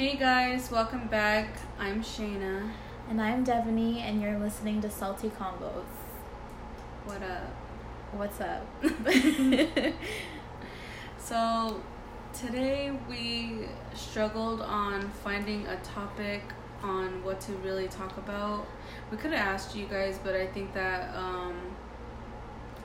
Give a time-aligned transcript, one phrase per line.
[0.00, 1.58] Hey guys, welcome back.
[1.78, 2.70] I'm Shayna.
[3.10, 5.84] And I'm Devaney, and you're listening to Salty Convos.
[7.04, 7.50] What up?
[8.12, 8.66] What's up?
[11.18, 11.82] So,
[12.32, 16.44] today we struggled on finding a topic
[16.82, 18.66] on what to really talk about.
[19.10, 21.76] We could have asked you guys, but I think that um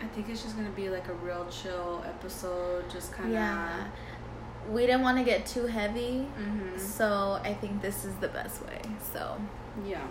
[0.02, 3.88] I think it's just gonna be like a real chill episode, just kind of yeah.
[4.72, 8.66] We didn't want to get too heavy, hmm so I think this is the best
[8.66, 8.80] way.
[9.14, 9.38] So,
[9.86, 10.02] Yeah.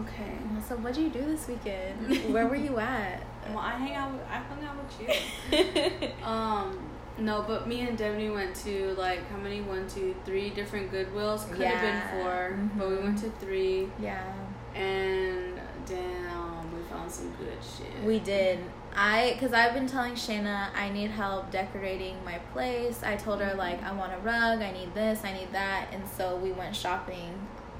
[0.00, 0.36] Okay.
[0.68, 2.32] so what did you do this weekend?
[2.34, 3.22] Where were you at?
[3.48, 4.12] Well, I hang out.
[4.12, 6.08] With, I hung out with you.
[6.26, 6.78] Um,
[7.18, 9.62] no, but me and Devaney went to like how many?
[9.62, 11.48] One, two, three different Goodwills.
[11.48, 14.34] Could have been 4 but we went to three, yeah,
[14.74, 18.04] and damn, we found some good shit.
[18.04, 18.58] we did.
[18.96, 23.02] I, because I've been telling Shayna I need help decorating my place.
[23.02, 25.88] I told her, like, I want a rug, I need this, I need that.
[25.92, 27.34] And so we went shopping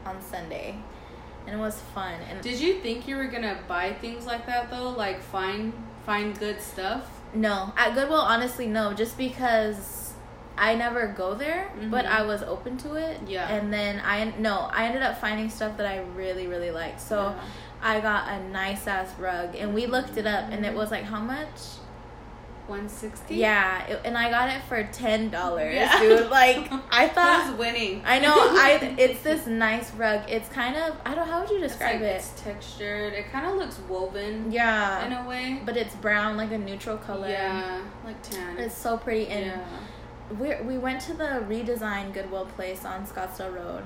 [0.04, 0.76] on Sunday.
[1.46, 2.14] And it was fun.
[2.28, 4.90] And Did you think you were gonna buy things like that though?
[4.90, 5.72] Like find
[6.04, 7.08] find good stuff.
[7.34, 8.92] No, at Goodwill, honestly, no.
[8.94, 10.12] Just because
[10.58, 12.08] I never go there, but Mhm.
[12.10, 13.20] I was open to it.
[13.28, 13.46] Yeah.
[13.48, 17.00] And then I no, I ended up finding stuff that I really really liked.
[17.00, 17.36] So
[17.86, 21.04] I got a nice ass rug, and we looked it up, and it was like
[21.04, 21.58] how much?
[22.66, 23.36] one sixty.
[23.36, 26.00] Yeah, it, and I got it for ten dollars, Yeah.
[26.00, 26.28] dude.
[26.28, 27.58] Like I Who's thought.
[27.58, 28.02] winning?
[28.04, 28.34] I know.
[28.34, 30.28] I it's this nice rug.
[30.28, 31.28] It's kind of I don't.
[31.28, 32.16] How would you It's describe like it?
[32.16, 33.12] it's textured.
[33.12, 35.62] It kind of looks woven Yeah, in a way.
[35.64, 37.28] but it's brown, like a neutral color.
[37.28, 38.58] Yeah, like tan.
[38.58, 39.64] It's so pretty, and yeah.
[40.60, 43.84] we we went to the redesigned Goodwill place on Scottsdale Road.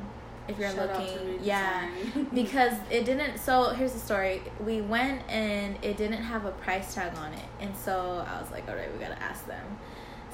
[0.49, 1.89] If you're Shout looking, yeah,
[2.35, 3.39] because it didn't.
[3.39, 7.45] So here's the story: we went and it didn't have a price tag on it,
[7.61, 9.65] and so I was like, all right, we gotta ask them.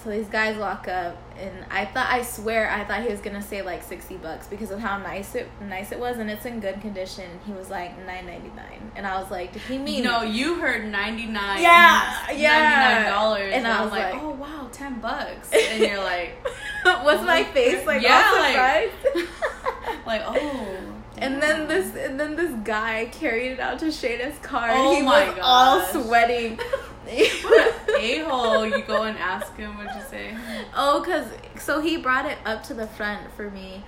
[0.07, 3.43] So these guys walk up, and I thought, I swear, I thought he was gonna
[3.43, 6.61] say like sixty bucks because of how nice it nice it was, and it's in
[6.61, 7.25] good condition.
[7.45, 10.61] He was like nine ninety nine, and I was like, did he mean no, you
[10.61, 11.61] heard ninety nine.
[11.61, 12.53] Yeah, yeah.
[12.53, 15.99] ninety nine dollars, And and, I was like, like- oh wow, ten bucks, and you're
[16.05, 16.37] like,
[16.85, 19.27] was my face like yeah, like-
[20.07, 20.93] like oh.
[21.19, 24.69] And then this, and then this guy carried it out to Shayna's car.
[24.71, 26.61] Oh and he my was all sweating.
[27.09, 28.67] a hole.
[28.67, 29.77] You go and ask him.
[29.77, 30.37] What'd you say?
[30.75, 31.27] oh, cause
[31.61, 33.83] so he brought it up to the front for me,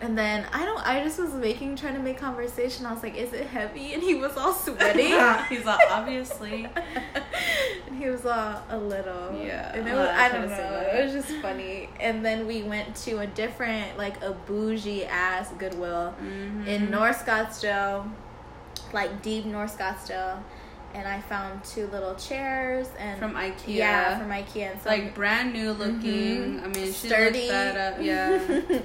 [0.00, 0.86] and then I don't.
[0.86, 2.86] I just was making trying to make conversation.
[2.86, 5.02] I was like, "Is it heavy?" And he was all sweaty.
[5.54, 6.66] He's like, obviously.
[7.86, 9.38] and he was all a little.
[9.42, 10.08] Yeah, And it was.
[10.08, 10.88] I don't know.
[10.92, 11.88] It was just funny.
[12.00, 16.14] And then we went to a different, like a bougie ass Goodwill.
[16.22, 16.66] Mhm.
[16.66, 18.10] in North Scottsdale,
[18.92, 20.38] like deep North Scottsdale,
[20.94, 23.74] and I found two little chairs and from IKEA.
[23.74, 26.60] yeah from IKEA and some, like brand new looking.
[26.60, 26.64] Mhm.
[26.64, 27.48] I mean, she sturdy.
[27.48, 28.00] that up.
[28.02, 28.38] Yeah.
[28.70, 28.84] it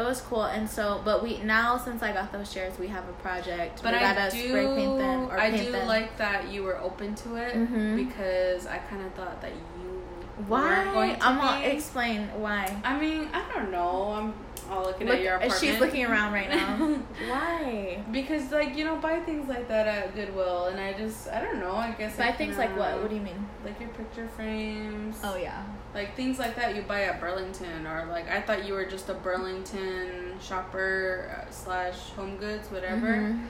[0.00, 0.44] was cool.
[0.44, 3.80] And so, but we now since I got those chairs, we have a project.
[3.82, 5.86] But we I gotta do, spray paint them or I paint do them.
[5.86, 7.96] like that you were open to it Mhm.
[7.96, 10.02] because I kind of thought that you
[10.48, 11.16] why.
[11.20, 12.74] I'm gonna explain why.
[12.84, 14.12] I mean, I don't know.
[14.12, 14.34] I'm
[14.74, 15.60] all looking Look, at your apartment.
[15.60, 16.76] she's looking around right now.
[17.28, 18.02] why?
[18.12, 21.60] because like you know buy things like that at Goodwill, and I just I don't
[21.60, 21.74] know.
[21.74, 23.00] I guess Buy I buy things like what?
[23.00, 23.48] What do you mean?
[23.64, 25.16] like your picture frames.
[25.24, 25.64] Oh yeah.
[25.94, 29.08] like things like that you buy at Burlington, or like I thought you were just
[29.08, 33.14] a Burlington shopper uh, slash Home Goods, whatever.
[33.16, 33.46] Mhm.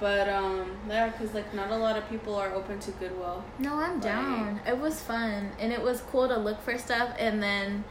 [0.00, 3.42] But um, yeah, because like not a lot of people are open to Goodwill.
[3.58, 4.60] No, I'm Like- down.
[4.66, 7.82] It was fun and it was cool to look for stuff and then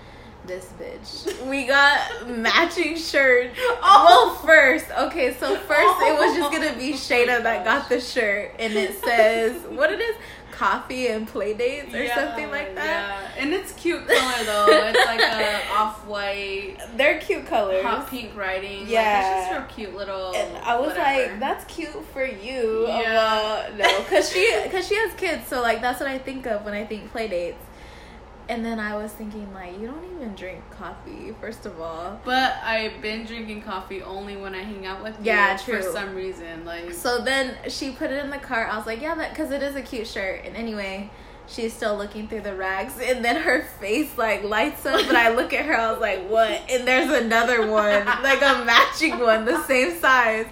[0.48, 1.26] this bitch.
[1.50, 3.58] We got matching shirts.
[3.90, 4.34] Oh!
[4.34, 7.90] Well, first, okay, so first it was just gonna be Oh my Shayna that got
[7.90, 10.16] the shirt and it says what it is,
[10.52, 12.86] coffee and play dates or Yeah, something like that.
[13.36, 14.66] Yeah, and it's cute color though.
[14.70, 17.84] it's like a off white, They're cute colors.
[17.84, 18.80] hot pink writing.
[18.82, 19.40] like, Yeah.
[19.40, 20.34] it's just real cute little.
[20.36, 21.32] And I was whatever.
[21.32, 23.14] like, "That's cute for you." Yeah.
[23.14, 26.66] Well, no, because she, because she has kids, so like that's what I think of
[26.66, 27.64] when I think play dates.
[28.50, 32.20] And then I was thinking, like, you don't even drink coffee, first of all.
[32.24, 35.26] But I've been drinking coffee only when I hang out with you.
[35.26, 38.72] Yeah, For some reason, like So then she put it in the cart.
[38.72, 40.46] I was like, yeah, that because it is a cute shirt.
[40.46, 41.10] And anyway,
[41.48, 45.06] she's still looking through the rags, and then her face like lights up.
[45.08, 46.50] But I look at her, I was like, what?
[46.70, 50.46] And there's another one, like a matching one, the same size.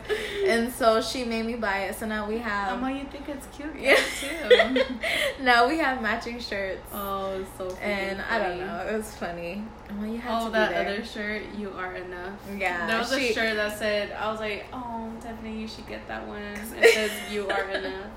[0.48, 1.96] And so she made me buy it.
[1.96, 2.80] So now we have.
[2.80, 3.76] Mama, you think it's cute?
[3.80, 3.96] Yeah.
[4.20, 5.44] too.
[5.44, 6.82] now we have matching shirts.
[6.94, 7.76] oh, it's so.
[7.82, 9.64] and I don't know, it was funny.
[10.00, 12.34] Well, you had Oh, to that other shirt, you are enough.
[12.58, 15.88] Yeah, that was she- a shirt that said, I was like, oh, Tiffany, you should
[15.88, 16.42] get that one.
[16.42, 18.08] It says, you are enough.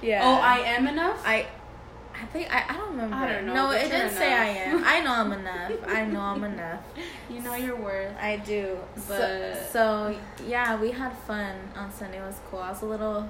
[0.00, 0.22] yeah.
[0.24, 1.22] Oh, I am enough?
[1.26, 1.46] I,
[2.22, 3.16] I think I, I don't remember.
[3.16, 4.84] I don't know, No, it didn't say I am.
[4.84, 5.72] I know I'm enough.
[5.88, 6.80] I know I'm enough.
[7.30, 8.14] You know your worth.
[8.20, 8.76] I do.
[8.96, 10.16] so, But- so
[10.46, 12.18] yeah, we had fun on Sunday.
[12.18, 12.60] It was cool.
[12.60, 13.28] I was a little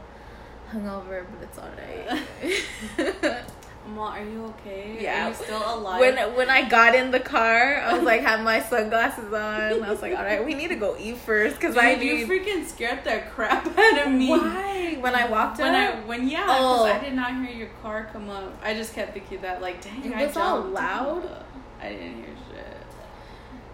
[0.73, 3.45] hungover, but it's alright.
[3.87, 4.97] Mom, are you okay?
[5.01, 5.27] Yeah.
[5.27, 6.01] Are you still alive?
[6.01, 9.83] when when I got in the car, I was like, had my sunglasses on.
[9.83, 12.27] I was like, all right, we need to go eat first because I Dude, you
[12.27, 14.31] freaking scared the crap out of me.
[14.31, 14.97] Why?
[15.01, 16.85] When I walked When up, I when yeah, because Oh.
[16.85, 18.53] I did not hear your car come up.
[18.63, 20.75] I just kept thinking that like, dang, It I was all jumped.
[20.75, 21.45] loud?
[21.81, 22.67] I didn't hear shit.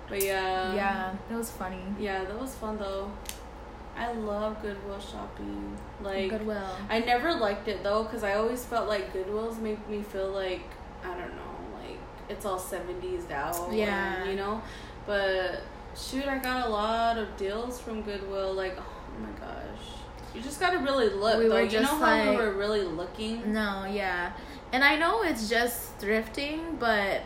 [0.08, 1.82] But yeah, yeah, it was funny.
[2.00, 3.10] yeah, that was fun though.
[3.94, 5.76] I love Goodwill shopping.
[6.02, 6.76] Like, Goodwill.
[6.88, 10.62] I never liked it though, cause I always felt like Goodwills make me feel like
[11.04, 11.98] I don't know, like
[12.28, 13.68] it's all seventies now.
[13.70, 14.22] Yeah.
[14.22, 14.62] and, you know.
[15.06, 15.62] But
[15.96, 18.52] shoot, I got a lot of deals from Goodwill.
[18.52, 19.86] Like, oh my gosh,
[20.34, 21.38] you just gotta really look.
[21.38, 21.54] We though.
[21.54, 23.52] were you know just how we like- were really looking.
[23.52, 24.32] No, yeah.
[24.72, 27.22] And I know it's just thrifting, but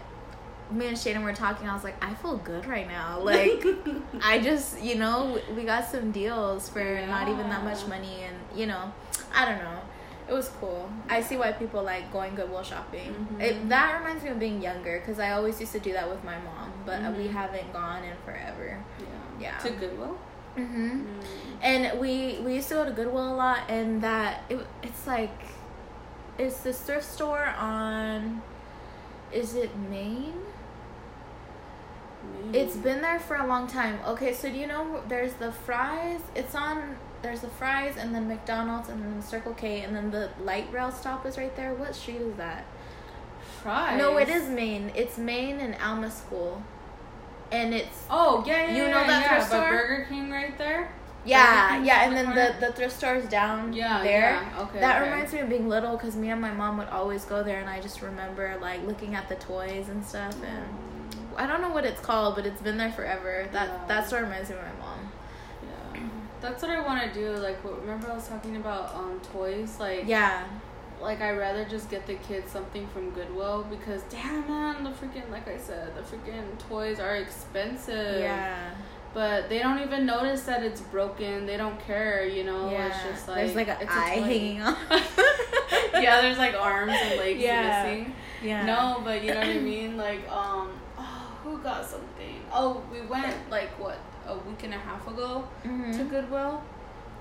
[0.71, 1.69] me and Shaden were talking.
[1.69, 3.21] I was like, I feel good right now.
[3.21, 3.65] Like,
[4.23, 8.23] I just, you know, we got some deals for not even that much money.
[8.23, 8.93] And, you know,
[9.35, 9.79] I don't know.
[10.29, 10.89] It was cool.
[11.09, 13.11] I see why people like going Goodwill shopping.
[13.35, 13.41] Mhm.
[13.43, 16.23] It, that reminds me of being younger because I always used to do that with
[16.25, 18.79] my mom, but uh we haven't gone in forever.
[19.01, 19.07] yeah.
[19.41, 19.59] Yeah.
[19.59, 20.17] To Goodwill.
[20.57, 20.91] Mm-hmm.
[21.01, 21.05] Mm.
[21.63, 25.37] And we we used to go to Goodwill a lot, and that it, it's like
[26.39, 28.43] it's this thrift store on.
[29.33, 30.35] Is it Main?
[32.53, 33.99] It's been there for a long time.
[34.07, 36.21] Okay, so do you know there's the fries?
[36.35, 36.97] It's on.
[37.23, 40.91] There's the fries, and then McDonald's, and then Circle K, and then the light rail
[40.91, 41.73] stop is right there.
[41.75, 42.65] What street is that?
[43.63, 43.99] fries.
[43.99, 44.91] No, it is Main.
[44.95, 46.63] It's Main and Alma School,
[47.51, 48.77] and it's Oh yeah, yeah.
[48.77, 49.69] You yeah, know that yeah, thrift store?
[49.69, 50.93] Burger King right there.
[51.25, 52.57] yeah, yeah, and the then corner?
[52.61, 54.33] the the thrift store is down Yeah, there.
[54.33, 55.11] yeah, okay, That okay.
[55.11, 57.69] reminds me of being little because me and my mom would always go there, and
[57.69, 60.35] I just remember like looking at the toys and stuff.
[60.43, 60.67] And
[61.37, 63.49] I don't know what it's called, but it's been there forever.
[63.53, 63.85] That Yeah.
[63.89, 65.13] that store reminds me of my mom.
[65.95, 66.01] Yeah,
[66.41, 67.31] that's what I want to do.
[67.37, 69.77] Like, what, remember I was talking about um toys?
[69.81, 70.45] Like, Yeah,
[71.01, 75.29] like I'd rather just get the kids something from Goodwill because damn man, the freaking
[75.31, 78.21] like I said, the freaking toys are expensive.
[78.21, 78.71] yeah,
[79.15, 81.45] But they don't even notice that it's broken.
[81.47, 82.71] They don't care, you know.
[82.71, 82.87] yeah.
[82.89, 84.23] It's just like there's like an eye toy.
[84.23, 84.77] hanging on.
[86.03, 87.85] yeah, there's like arms and legs Yeah.
[87.85, 88.15] missing.
[88.43, 88.65] yeah.
[88.65, 89.97] No, but you know what I mean?
[89.97, 90.71] Like, um,
[91.43, 92.37] who got something?
[92.53, 95.97] Oh, we went like what a week and a half ago Mhm.
[95.97, 96.63] to Goodwill,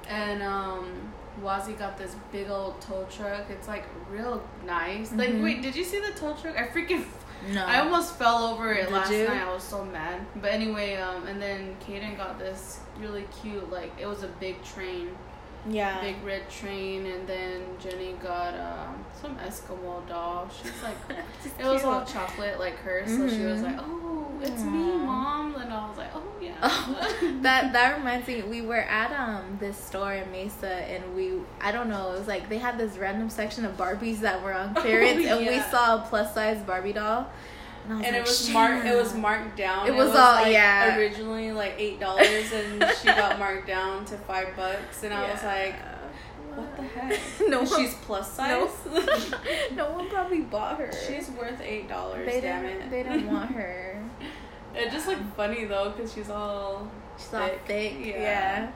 [0.07, 1.11] and um,
[1.43, 3.49] Wazzy got this big old tow truck.
[3.49, 5.11] It's like real nice.
[5.13, 5.43] Like, Mhm.
[5.43, 6.55] wait, did you see the tow truck?
[6.57, 7.05] I freaking,
[7.53, 7.65] No.
[7.65, 9.27] I almost fell over it Did last you?
[9.27, 9.41] night.
[9.41, 10.21] I was so mad.
[10.35, 13.71] But anyway, um, and then Kaden got this really cute.
[13.71, 15.09] Like, it was a big train
[15.69, 16.01] yeah.
[16.01, 20.97] big red train and then jenny got um, some eskimo doll she's like
[21.59, 23.63] it was all chocolate like her so she was Mhm.
[23.63, 28.27] like oh it's me mom and i was like oh yeah Oh, that that reminds
[28.27, 28.41] me.
[28.43, 32.13] We were at um this store in Mesa, and we I don't know.
[32.13, 35.39] It was like they had this random section of Barbies that were on clearance, and
[35.45, 37.27] we Oh, saw a plus size Barbie doll.
[37.85, 40.95] And, and like, it was marked it was marked down It was all- like, yeah.
[40.97, 45.43] originally like eight dollars and she got marked down to five bucks and i was
[45.43, 45.75] like
[46.55, 47.19] what the heck
[47.49, 48.69] No one- she's plus size
[49.75, 50.91] no one probably bought her.
[51.07, 52.81] she's worth eight dollars damn didn't.
[52.83, 54.01] it They didn't want her.
[54.75, 57.93] it just looked funny though because she's all She's all Thick, thick.
[58.05, 58.19] yeah.
[58.21, 58.71] Yeah.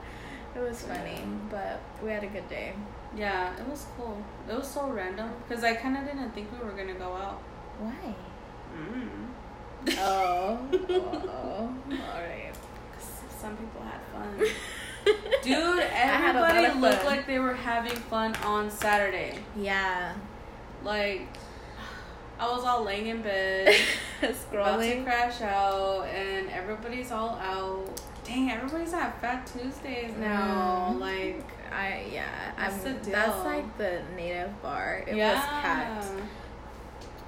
[0.54, 1.24] It was funny, Yeah.
[1.50, 2.72] but we had a good day.
[3.16, 4.22] Yeah, it was cool.
[4.48, 7.42] It was so random because I kind of didn't think we were gonna go out.
[7.80, 8.14] Why?
[8.76, 9.96] Mm.
[9.98, 10.58] Oh.
[10.90, 11.74] oh.
[11.90, 12.52] All right.
[13.40, 14.46] Some people had fun.
[15.42, 17.06] Dude, had a lot everybody looked fun.
[17.06, 19.38] like they were having fun on Saturday.
[19.56, 20.14] Yeah.
[20.82, 21.28] Like,
[22.38, 23.68] I was all laying in bed,
[24.22, 25.04] about to Scrolling.
[25.04, 28.00] crash out, and everybody's all out.
[28.24, 30.92] Dang, everybody's at Fat Tuesdays now.
[30.92, 31.00] Mm.
[31.00, 32.52] Like, I yeah.
[32.56, 35.04] What's I'm, the That's like the native bar.
[35.06, 35.34] It yeah.
[35.34, 36.06] was packed.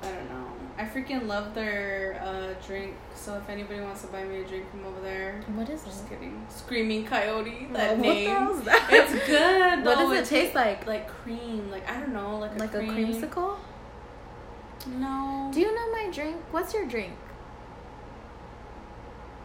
[0.03, 0.58] I don't know.
[0.79, 2.95] I freaking love their uh, drink.
[3.15, 6.05] So if anybody wants to buy me a drink from over there, What is just
[6.07, 6.11] it?
[6.11, 6.47] kidding.
[6.49, 7.67] Screaming Coyote.
[7.73, 8.31] That what name.
[8.31, 8.89] hell's that?
[8.91, 9.85] It's good.
[9.85, 10.87] What does it taste like?
[10.87, 11.69] Like cream.
[11.71, 12.39] Like I don't know.
[12.39, 13.57] Like a Like a creamsicle?
[14.87, 15.51] No.
[15.53, 16.37] Do you know my drink?
[16.53, 17.13] What's your drink?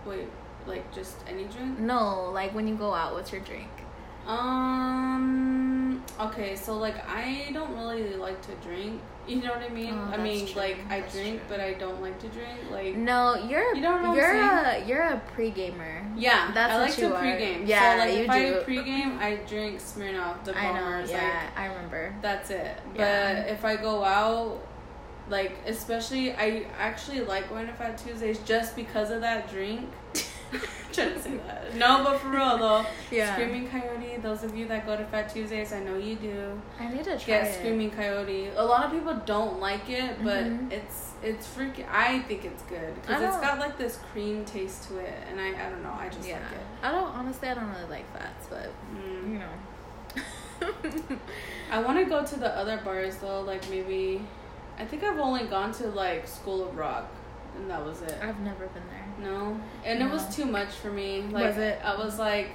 [0.06, 0.28] wait?
[0.68, 1.80] Like just any drink?
[1.80, 3.70] No, like when you go out, what's your drink?
[4.28, 6.04] Um.
[6.20, 9.02] Okay, so like I don't really like to drink.
[9.28, 9.94] You know what I mean?
[9.94, 10.62] Oh, I mean, true.
[10.62, 11.46] like I That's drink, true.
[11.50, 12.60] but I don't like to drink.
[12.70, 16.06] Like No, you're You know what I'm you're a you're a pre-gamer.
[16.18, 17.08] Yeah, That's true.
[17.08, 17.40] I what like to are.
[17.40, 17.68] pregame.
[17.68, 18.54] Yeah, so like if I do.
[18.68, 20.80] pregame, I drink Smirnoff, the I know.
[20.80, 21.10] bombers.
[21.12, 22.16] Yeah, Like I remember.
[22.22, 22.78] that's it.
[22.92, 23.40] But Yeah.
[23.44, 24.60] if I go out,
[25.30, 29.90] Like especially, I actually like going to Fat Tuesdays just because of that drink.
[30.94, 31.76] trying to say that.
[31.76, 32.86] No, but for real though.
[33.12, 33.34] Yeah.
[33.34, 34.18] Screaming Coyote.
[34.22, 36.62] Those of you that go to Fat Tuesdays, I know you do.
[36.80, 37.56] I need to try Get it.
[37.56, 38.50] Screaming Coyote.
[38.56, 40.72] A lot of people don't like it, but Mhm.
[40.72, 41.86] it's it's freaking.
[41.90, 45.48] I think it's good because it's got like this cream taste to it, and I
[45.66, 45.96] I don't know.
[46.00, 46.36] I just yeah.
[46.36, 46.60] like it.
[46.84, 47.48] I don't honestly.
[47.50, 49.32] I don't really like fats, but Mm.
[49.34, 49.54] you know.
[51.72, 53.42] I want to go to the other bars though.
[53.42, 54.22] Like maybe,
[54.78, 57.08] I think I've only gone to like School of Rock,
[57.58, 58.16] and that was it.
[58.22, 59.03] I've never been there.
[59.24, 61.22] No, and it was too much for me.
[61.22, 61.80] Like Was it?
[61.84, 62.52] I was like,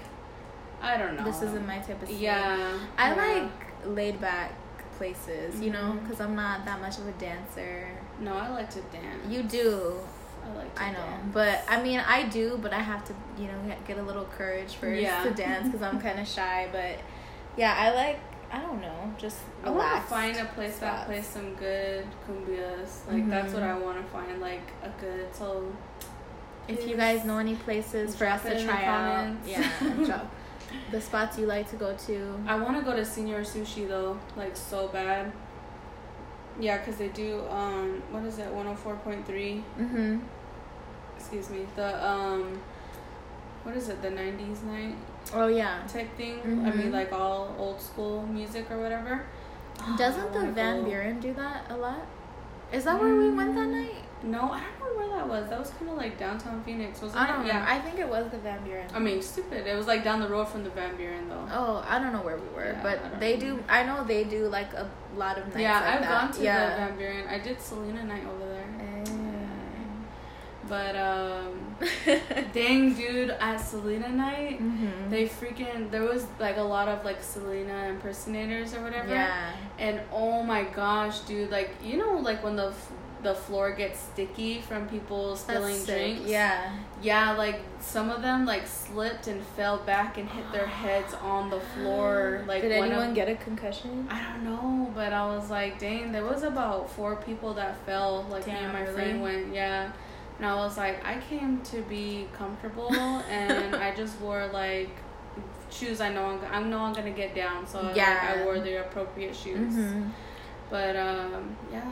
[0.81, 1.25] I don't know.
[1.25, 2.09] This isn't my type of.
[2.09, 2.21] scene.
[2.21, 2.79] Yeah.
[2.97, 3.43] I yeah.
[3.43, 4.53] like laid back
[4.99, 5.99] places, you know, mm-hmm.
[6.01, 7.89] because I'm not that much of a dancer.
[8.21, 9.27] No, I like to dance.
[9.29, 9.95] You do,
[10.45, 10.75] I like.
[10.75, 11.31] To I know, dance.
[11.33, 14.25] but I mean, I do, but I have to, you know, get- get a little
[14.25, 15.23] courage first Yeah.
[15.23, 16.69] to dance because I'm kind of shy.
[16.71, 16.99] But
[17.57, 18.21] yeah, I like,
[18.51, 23.07] I don't know, just I want to find a place that plays some good cumbias.
[23.07, 23.31] Like mm-hmm.
[23.31, 23.63] that's what.
[23.63, 24.41] I want to find.
[24.41, 25.73] Like a good so.
[26.69, 29.49] If you guys know any places for us to try out, comments.
[29.49, 29.71] yeah,
[30.05, 30.31] drop
[30.91, 32.39] the spots you like to go to.
[32.47, 35.33] I want to go to Señor Sushi though, like so bad.
[36.61, 39.63] Yeah, cause they do um what is it one hundred four point three.
[39.81, 40.19] Mm-hmm.
[41.17, 41.67] Excuse me.
[41.77, 42.61] The um,
[43.65, 44.03] what is it?
[44.03, 44.95] The nineties night
[45.35, 45.83] Oh yeah.
[45.89, 46.41] type thing.
[46.41, 46.77] I Mhm.
[46.77, 49.25] mean, like all old school music or whatever.
[49.97, 50.89] Doesn't the Van go.
[50.89, 52.01] Buren do that a lot?
[52.73, 54.05] Is that where we went that Mm, night?
[54.23, 55.49] No, I don't know where that was.
[55.49, 57.29] That was kind of like downtown Phoenix, wasn't I it?
[57.29, 57.53] don't know.
[57.53, 57.65] Yeah.
[57.69, 58.87] I think it was the Van Buren.
[58.93, 59.67] I mean, stupid.
[59.67, 61.47] It was like down the road from the Van Buren though.
[61.53, 63.63] Oh, I don't know where we were, Yeah, but they do.
[63.69, 65.61] I know they do like a lot of nights.
[65.61, 66.21] yeah, like I've that.
[66.23, 66.71] gone to yeah.
[66.71, 67.29] the Van Buren.
[67.29, 68.65] I did Selena night over there.
[68.81, 69.05] Eh.
[70.69, 71.77] But um,
[72.53, 75.09] dang, dude, at Selena night, Mhm.
[75.09, 79.09] they freaking there was like a lot of like Selena impersonators or whatever.
[79.09, 79.53] Yeah.
[79.79, 82.75] And oh my gosh, dude, like you know, like when the
[83.23, 86.29] the floor gets sticky from people spilling drinks.
[86.29, 86.73] Yeah.
[87.03, 91.51] Yeah, like some of them like slipped and fell back and hit their heads on
[91.51, 92.45] the floor.
[92.49, 94.07] Like Did anyone of, get a concussion?
[94.11, 98.27] I don't know, but I was like, dang, there was about four people that fell.
[98.31, 98.95] Like me and my really?
[98.95, 99.91] friend went, yeah.
[100.39, 102.95] And I was like, I came to be comfortable,
[103.31, 104.91] and I just wore like
[105.71, 106.01] shoes.
[106.01, 108.37] I know I'm, I know I'm gonna get down, so like, Yeah.
[108.37, 109.75] I wore the appropriate shoes.
[109.75, 110.09] Mm-hmm.
[110.71, 111.83] But um, yeah,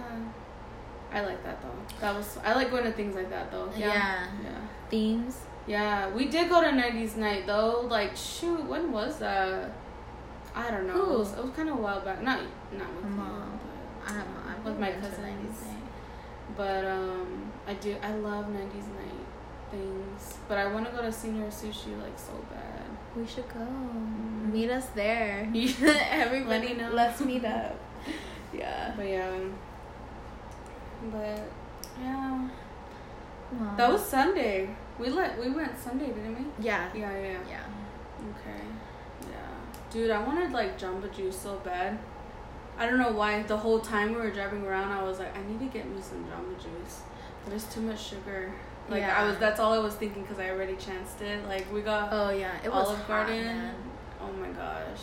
[1.13, 1.97] I like that though.
[2.01, 3.71] That was I like going to things like that though.
[3.77, 4.27] Yeah, Yeah.
[4.45, 4.59] yeah.
[4.91, 5.41] Themes.
[5.67, 7.81] Yeah, we did go to 90s night though.
[7.89, 9.73] Like, shoot, when was that?
[10.55, 11.13] I don't know.
[11.15, 12.23] It was, it was kind of a while back.
[12.23, 12.41] Not
[12.73, 13.59] not with My mom.
[14.05, 14.41] but, I don't know.
[14.51, 15.19] I've with my cousins.
[15.19, 15.75] 90s.
[16.57, 17.97] But um, I do.
[18.03, 19.27] I love 90s night
[19.71, 20.39] things.
[20.49, 22.85] But I want to go to Señor Sushi like so bad.
[23.17, 23.67] We should go.
[24.53, 25.49] Meet us there.
[25.53, 26.91] Everybody, me know.
[26.93, 27.75] let's meet up.
[28.55, 28.95] Yeah.
[28.97, 29.37] But yeah.
[31.13, 31.41] But
[32.01, 32.49] yeah,
[33.61, 33.77] Aw.
[33.77, 34.75] that was Sunday.
[34.99, 36.65] We let we went Sunday, didn't we?
[36.65, 36.89] Yeah.
[36.95, 37.23] Yeah, yeah.
[37.23, 37.39] yeah.
[37.49, 38.31] Yeah.
[38.31, 38.63] Okay.
[39.23, 39.91] Yeah.
[39.91, 41.99] Dude, I wanted like Jamba Juice so bad.
[42.79, 43.43] I don't know why.
[43.43, 46.01] The whole time we were driving around, I was like, I need to get me
[46.01, 47.01] some Jamba Juice,
[47.53, 48.53] it's too much sugar.
[48.89, 49.39] Like I was.
[49.39, 51.47] That's all I was thinking because I already chanced it.
[51.47, 52.53] Like we got Oh yeah.
[52.65, 53.45] It was Olive hot, Garden.
[53.45, 53.75] man.
[54.21, 55.01] Oh my gosh.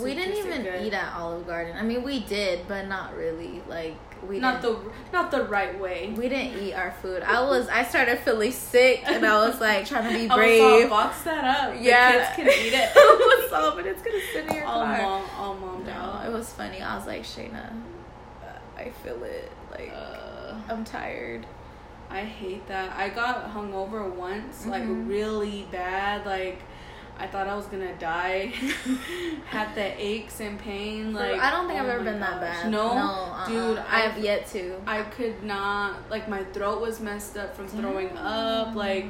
[0.00, 0.86] We didn't even good.
[0.86, 1.74] eat at Olive Garden.
[1.76, 3.62] I mean, we did, but not really.
[3.66, 3.96] Like
[4.28, 4.78] we Not the
[5.12, 6.12] not the right way.
[6.16, 7.22] we didn't eat our food.
[7.22, 10.62] I was I started feeling sick, and I was like trying to be brave.
[10.62, 11.74] I was all, box that up.
[11.78, 12.34] The Yeah.
[12.34, 12.90] kids can eat it.
[12.94, 13.76] What's up?
[13.76, 14.98] but it's gonna sit in your all car.
[14.98, 16.26] mom, all mom No, down.
[16.26, 16.80] it was funny.
[16.82, 17.70] I was like, Shayna,
[18.76, 19.50] I feel it.
[19.70, 21.46] Like Uh, I'm tired.
[22.10, 22.92] I hate that.
[22.96, 25.08] I got hungover once, like Mhm.
[25.08, 26.26] really bad.
[26.26, 26.60] Like
[27.20, 28.46] I thought I was gonna die.
[29.46, 31.12] Had the aches and pain.
[31.12, 32.70] Like I don't think oh I've ever been that bad.
[32.70, 33.46] No, no, uh-uh.
[33.48, 34.80] dude, I have yet to.
[34.86, 36.10] I could not.
[36.10, 37.80] Like my throat was messed up from mm.
[37.80, 38.74] throwing up.
[38.74, 39.06] Like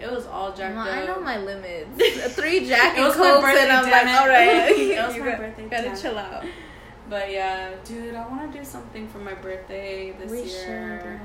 [0.00, 0.86] it was all jacked up.
[0.86, 1.90] I know my limits.
[2.34, 5.38] Three Jack and Cokes, and I'm damn like, all right, It was you my got-
[5.40, 6.00] birthday, Gotta damn it.
[6.00, 6.44] chill out.
[7.10, 10.46] But yeah, dude, I want to do something for my birthday this we year.
[11.02, 11.04] should.
[11.04, 11.18] yeah,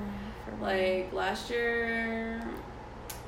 [0.43, 2.43] for Like last year,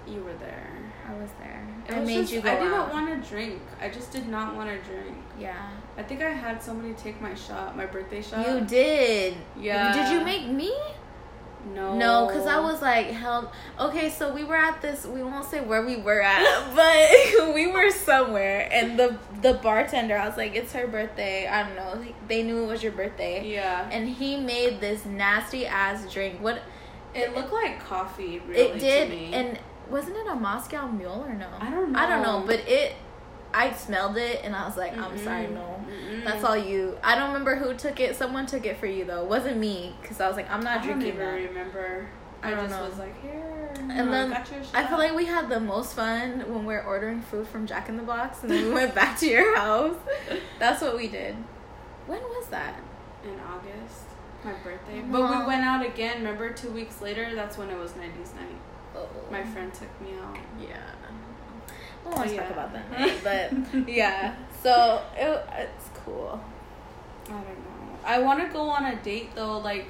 [0.06, 0.70] you were there.
[1.08, 1.61] I was there.
[1.94, 2.92] I made just- you go I didn't out.
[2.94, 3.62] want to drink.
[3.82, 5.16] I just did not want to drink.
[5.40, 5.56] Yeah,
[5.98, 8.48] I think I had somebody take my shot, my birthday shot.
[8.48, 9.36] you did.
[9.60, 9.94] Yeah.
[9.94, 10.74] Did you make me?
[11.76, 11.96] No.
[11.96, 13.52] No, because I was like, help.
[13.80, 15.06] Okay, so we were at this.
[15.06, 16.44] We won't say where we were at,
[16.76, 20.18] but we were somewhere, and the the bartender.
[20.18, 21.48] I was like, it's her birthday.
[21.48, 22.04] I don't know.
[22.28, 23.88] They knew it was your birthday, Yeah.
[23.92, 26.40] and he made this nasty ass drink.
[26.42, 26.64] What
[27.14, 28.42] It looked like coffee.
[28.48, 29.32] Really, it did, to me.
[29.34, 29.60] and
[29.92, 31.48] wasn't it a Moscow Mule or no?
[31.60, 32.00] I don't know.
[32.00, 32.96] I don't know, but it
[33.54, 35.84] I smelled it and I was like, I'm sorry, no.
[35.90, 36.24] Mm-mm.
[36.24, 36.98] That's all you.
[37.04, 38.16] I don't remember who took it.
[38.16, 39.24] Someone took it for you though.
[39.24, 41.12] It wasn't me because I was like, I'm not drinking.
[41.12, 41.60] I drinking even that.
[41.60, 42.08] remember.
[42.44, 42.90] I I, don't just know.
[42.90, 43.72] was like, here.
[43.78, 44.34] And then
[44.74, 47.88] I feel like we had the most fun when we are ordering food from Jack
[47.88, 49.96] in the Box, and then we went back to your house.
[50.60, 51.36] That's what we did.
[52.08, 52.80] When was that?
[53.24, 54.06] in August,
[54.44, 55.00] my birthday.
[55.02, 55.12] Aw.
[55.12, 56.18] But we went out again.
[56.18, 58.58] Remember, two weeks later, that's when it was 90s night.
[58.96, 60.38] Oh, My friend took me out.
[60.62, 60.78] Yeah.
[62.06, 62.54] I don't want to Oh, talk yeah.
[62.54, 63.24] about that
[63.84, 64.36] but yeah.
[64.64, 66.40] So it, it's cool.
[67.28, 68.00] I don't know.
[68.06, 69.60] I want to go on a date though.
[69.60, 69.86] Like,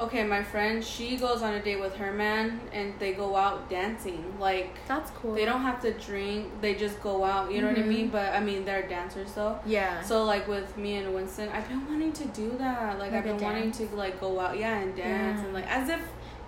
[0.00, 3.68] okay, my friend, she goes on a date with her man, and they go out
[3.68, 4.34] dancing.
[4.40, 5.34] Like, That's cool.
[5.34, 6.60] they don't have to drink.
[6.60, 7.52] They just go out.
[7.52, 7.88] You know what I Mhm.
[7.88, 8.08] mean?
[8.08, 9.58] But I mean, they're dancers though.
[9.66, 10.00] Yeah.
[10.02, 12.98] So like with me and Winston, I've been wanting to do that.
[12.98, 15.44] Like, Like I've been wanting to like go out, yeah, and dance, Yeah.
[15.44, 16.00] and like as if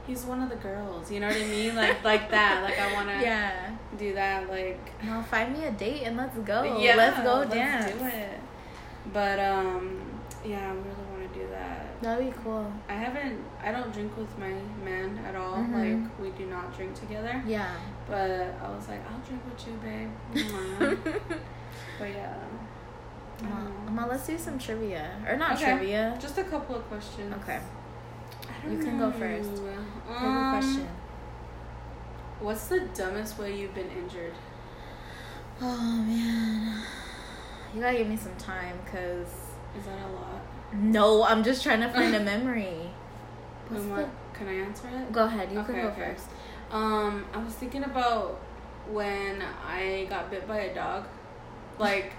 [0.07, 1.11] he's one of the girls.
[1.11, 1.75] You know what I mean?
[1.77, 2.63] Like like that.
[2.65, 3.75] Like I want to yeah.
[3.99, 4.49] do that.
[4.51, 6.79] Like No, find me a date and let's go.
[6.79, 7.93] yeah, let's go let's dance.
[7.93, 8.41] do it.
[9.13, 10.01] But um,
[10.45, 12.01] yeah, I really want to do that.
[12.03, 12.71] That'd be cool.
[12.89, 13.39] I haven't.
[13.63, 14.53] I don't drink with my
[14.85, 15.57] man at all.
[15.57, 15.73] Mhm.
[16.03, 17.43] Like we do not drink together.
[17.47, 17.75] Yeah.
[18.07, 18.31] But
[18.63, 20.99] I was like, I'll drink with you, babe.
[21.99, 22.35] But yeah.
[23.39, 24.03] I Come on, don't come know.
[24.03, 25.11] on, let's do some trivia.
[25.29, 25.65] Or not Okay.
[25.77, 26.17] trivia.
[26.21, 27.35] Just a couple of questions.
[27.43, 27.59] Okay.
[28.71, 29.51] You can go first.
[29.51, 29.65] Um,
[30.09, 30.89] Favorite question.
[32.41, 34.35] What's the dumbest way you've been injured?
[35.61, 36.83] Oh man.
[37.75, 39.29] You gotta give me some time because.
[39.79, 40.41] Is that a lot?
[40.73, 42.91] No, I'm just trying to find a memory.
[43.69, 44.09] What's Um, the...
[44.33, 45.13] Can I answer it?
[45.13, 46.13] Go ahead, you can go okay.
[46.13, 46.27] first.
[46.71, 48.41] Um, I was thinking about
[48.91, 51.05] when I got bit by a dog.
[51.79, 52.13] Like,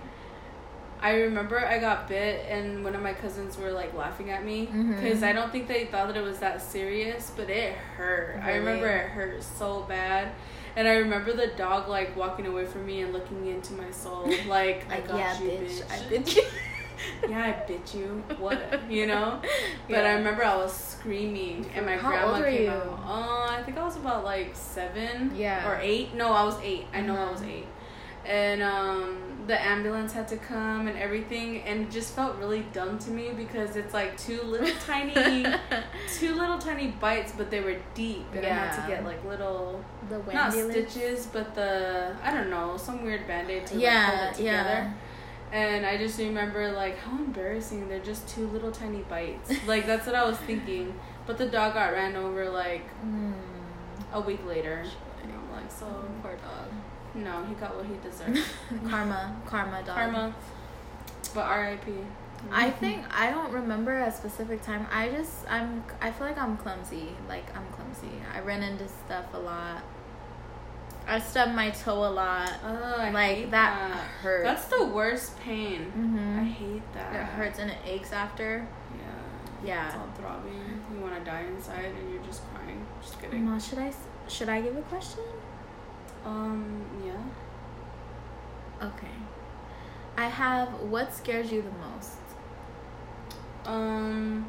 [1.06, 4.66] I remember I got bit, and one of my cousins were like laughing at me
[4.66, 8.40] because I don't think they thought that it was that serious, but it hurt.
[8.44, 10.32] I remember it hurt so bad.
[10.76, 14.30] And I remember the dog like walking away from me and looking into my soul,
[14.48, 16.06] like, I got yeah, you, bitch, bitch.
[16.06, 16.44] I bit you.
[17.30, 18.24] yeah, I bit you.
[18.40, 18.92] What?
[18.92, 19.40] You know?
[19.88, 20.02] But Yeah.
[20.10, 22.70] I remember I was screaming, and my How grandma came you?
[22.72, 23.00] out.
[23.06, 25.32] Uh, I think I was about like seven.
[25.36, 25.70] Yeah.
[25.70, 26.16] Or eight.
[26.16, 26.88] No, I was eight.
[26.94, 27.52] I know I was Mhm.
[27.52, 27.68] eight.
[28.26, 32.98] And um, the ambulance had to come and everything, and it just felt really dumb
[33.00, 35.46] to me because it's like two little tiny,
[36.16, 39.84] two little tiny bites, but they were deep, and I had to get like little,
[40.10, 44.32] the not stitches, but the I don't know, some weird band aid to like, hold
[44.32, 44.70] it together.
[44.70, 44.94] yeah.
[45.52, 47.88] And I just remember like how embarrassing.
[47.88, 49.52] They're just two little tiny bites.
[49.68, 51.00] like that's what I was thinking.
[51.28, 53.34] But the dog got ran over like Mm.
[54.12, 54.84] a week later.
[55.24, 55.86] And I'm like, so
[56.22, 56.70] Poor dog.
[57.16, 58.40] No, he got what he deserved.
[58.90, 59.96] karma, karma dog.
[59.96, 60.36] Karma.
[61.34, 61.92] But R.I.P.
[62.52, 64.86] I think I don't remember a specific time.
[64.92, 67.10] I just I'm I feel like I'm clumsy.
[67.28, 68.12] Like I'm clumsy.
[68.34, 69.82] I run into stuff a lot.
[71.08, 72.52] I stub my toe a lot.
[72.64, 73.98] Oh, like that, that.
[74.22, 74.44] hurts.
[74.44, 75.92] That's the worst pain.
[75.96, 76.40] Mhm.
[76.40, 77.14] I hate that.
[77.14, 78.68] It hurts and it aches after.
[78.96, 79.68] Yeah.
[79.68, 79.88] Yeah.
[79.88, 80.84] It's all throbbing.
[80.94, 82.86] You want to die inside, and you're just crying.
[83.02, 83.46] Just kidding.
[83.46, 83.94] Ma, should I
[84.28, 85.24] should I give a question?
[86.26, 86.86] Um.
[87.06, 88.88] Yeah.
[88.88, 89.08] Okay.
[90.18, 92.18] I have what scares you the most?
[93.66, 94.48] Um,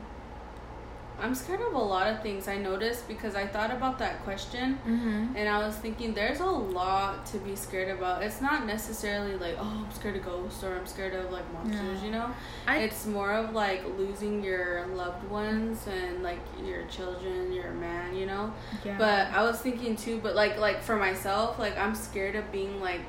[1.18, 2.46] I'm scared of a lot of things.
[2.46, 5.35] I noticed because I thought about that question Mm-hmm.
[5.37, 8.22] and I was thinking there's a lot to be scared about.
[8.22, 12.00] It's not necessarily like, oh, I'm scared of ghosts or I'm scared of like monsters,
[12.00, 12.05] No.
[12.07, 12.31] you know?
[12.66, 18.14] I it's more of like losing your loved ones and like your children, your man,
[18.14, 18.52] you know?
[18.85, 18.98] yeah.
[18.98, 22.81] But I was thinking too, but like like for myself, like I'm scared of being
[22.81, 23.00] like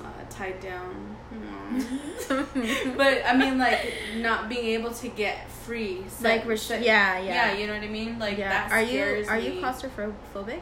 [0.00, 1.16] uh, tied down.
[2.96, 6.02] But I mean, like not being able to get free.
[6.20, 8.18] like yeah, yeah, yeah, you know what I mean.
[8.18, 8.48] Like yeah.
[8.68, 9.46] that are you are me.
[9.56, 10.60] you claustrophobic?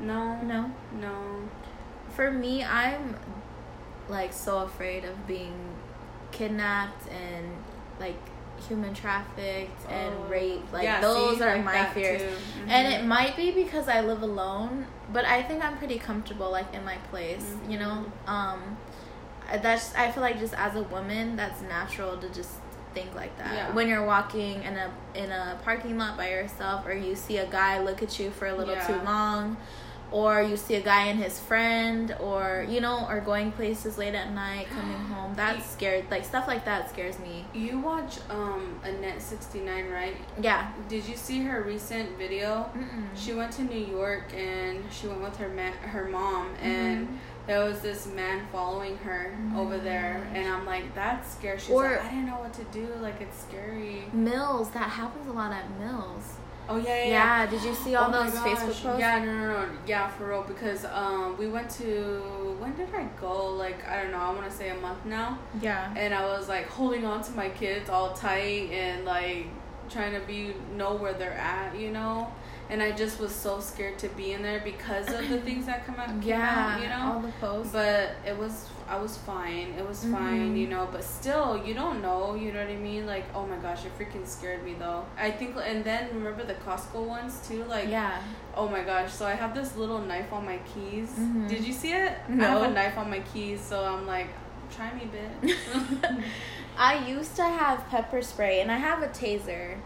[0.00, 0.70] No, No.
[1.00, 1.48] no.
[2.14, 3.16] For me, I'm
[4.08, 5.54] like so afraid of being
[6.32, 7.46] kidnapped and
[8.00, 8.16] like
[8.68, 10.28] human trafficked and Oh.
[10.28, 10.72] raped.
[10.72, 12.22] Like Yeah, those see, are like my fears.
[12.22, 12.28] too.
[12.68, 16.72] And it might be because I live alone, but I think I'm pretty comfortable like
[16.74, 18.04] in my place, you know.
[18.26, 18.76] Um
[19.56, 22.50] that's I feel like just as a woman, that's natural to just
[22.94, 23.54] think like that.
[23.54, 23.74] Yeah.
[23.74, 27.46] When you're walking in a in a parking lot by yourself or you see a
[27.46, 29.56] guy look at you for a little too long
[30.10, 34.14] or you see a guy and his friend or you know or going places late
[34.14, 38.80] at night coming home that's scared like stuff like that scares me You watch um
[38.82, 40.16] Annette sixty nine, right?
[40.40, 42.70] yeah Did you see her recent video?
[42.74, 43.04] Mm-mm.
[43.14, 47.18] She went to New York and she went with her ma- her mom and Mhm.
[47.48, 51.58] There was this man following her over there and I'm like that's scary.
[51.58, 52.86] She's Or- like I didn't know what to do.
[53.00, 54.04] Like it's scary.
[54.12, 56.36] mills that happens a lot at mills
[56.70, 57.06] Oh yeah, yeah.
[57.44, 58.34] Yeah, did you see all Oh those.
[58.34, 58.98] Facebook posts?
[58.98, 60.42] Yeah, no, no, no, yeah, for real.
[60.42, 63.54] Because um, we went to when did I go?
[63.54, 64.18] Like I don't know.
[64.18, 65.38] I want to say a month now.
[65.62, 65.90] Yeah.
[65.96, 69.46] and I was like holding on to my kids all tight and like
[69.88, 72.30] trying to be know where they're at, you know.
[72.70, 75.86] And I just was so scared to be in there because of the things that
[75.86, 77.12] come out, Yeah, out, you know.
[77.14, 77.72] all the posts.
[77.72, 79.74] But it was I was fine.
[79.78, 80.58] It was fine, Mhm.
[80.58, 80.88] you know.
[80.90, 82.34] But still, you don't know.
[82.34, 83.06] You know what I mean?
[83.06, 85.04] Like, oh my gosh, it freaking scared me though.
[85.18, 87.64] I think, and then remember the Costco ones too.
[87.64, 88.22] Like, yeah.
[88.54, 89.12] oh my gosh.
[89.12, 91.10] So I have this little knife on my keys.
[91.18, 91.48] Mhm.
[91.48, 92.12] Did you see it?
[92.28, 94.28] I have a knife on my keys, so I'm like,
[94.74, 96.22] try me, bitch.
[96.78, 99.76] I used to have pepper spray and I have a taser,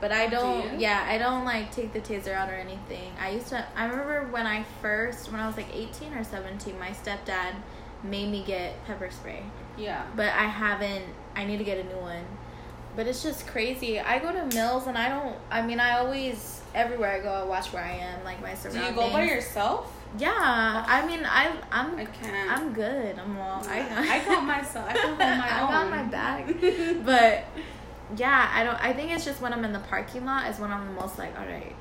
[0.00, 0.72] but I Do don't.
[0.74, 0.78] you?
[0.80, 3.12] Yeah, I don't like take the taser out or anything.
[3.20, 3.64] I used to.
[3.76, 7.54] I remember when I first, when I was like eighteen or seventeen, my stepdad
[8.02, 9.42] made me get pepper spray,
[9.76, 10.04] yeah.
[10.14, 11.04] but I haven't.
[11.34, 12.24] I need to get a new one.
[12.94, 14.00] But it's just crazy.
[14.00, 15.36] I go to Mills and I don't.
[15.50, 18.94] I mean, I always everywhere I go, I watch where I am, like my surroundings.
[18.96, 19.92] Do you go by yourself?
[20.18, 20.32] Yeah,
[20.86, 22.50] I mean, I I'm I can't.
[22.50, 23.18] I'm good.
[23.18, 23.62] I'm all.
[23.66, 24.88] I I got myself.
[24.88, 25.70] I hold my I own.
[25.70, 26.46] got my back.
[27.04, 27.44] but
[28.16, 28.76] yeah, I don't.
[28.82, 31.18] I think it's just when I'm in the parking lot is when I'm the most
[31.18, 31.74] like, all right.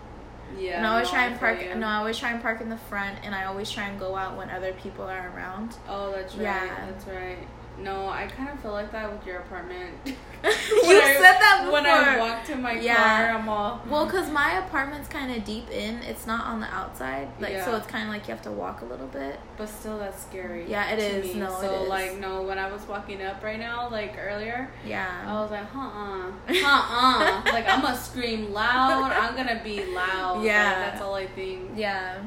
[0.57, 0.77] yeah.
[0.77, 1.61] and I always no, try and park.
[1.61, 1.75] you.
[1.75, 4.15] No, I always try and park in the front, and I always try and go
[4.15, 5.75] out when other people are around.
[5.87, 6.43] Oh, that's right.
[6.43, 6.89] Yeah.
[6.89, 7.47] That's right.
[7.79, 9.93] No, I kind of feel like that with your apartment.
[10.05, 10.13] you
[10.45, 11.73] I- said that before.
[11.73, 12.95] When I walk to my Yeah.
[12.95, 13.81] car, I'm all.
[13.89, 15.95] well, cause my apartment's kind of deep in.
[16.03, 17.75] It's not on the outside, like so.
[17.75, 19.39] It's kind of like you have to walk a little bit.
[19.57, 20.65] But still, that's scary.
[20.69, 21.33] Yeah, it to is.
[21.35, 21.39] Me.
[21.41, 21.89] No, it so is.
[21.89, 25.07] like, no, when I was walking up right now, like earlier, Yeah.
[25.27, 27.41] I was like, uh uh, uh uh.
[27.53, 29.11] like I'm gonna scream loud.
[29.11, 30.37] I'm gonna be loud.
[30.37, 30.79] Like, Yeah.
[30.89, 31.71] that's all I think.
[31.75, 32.17] yeah.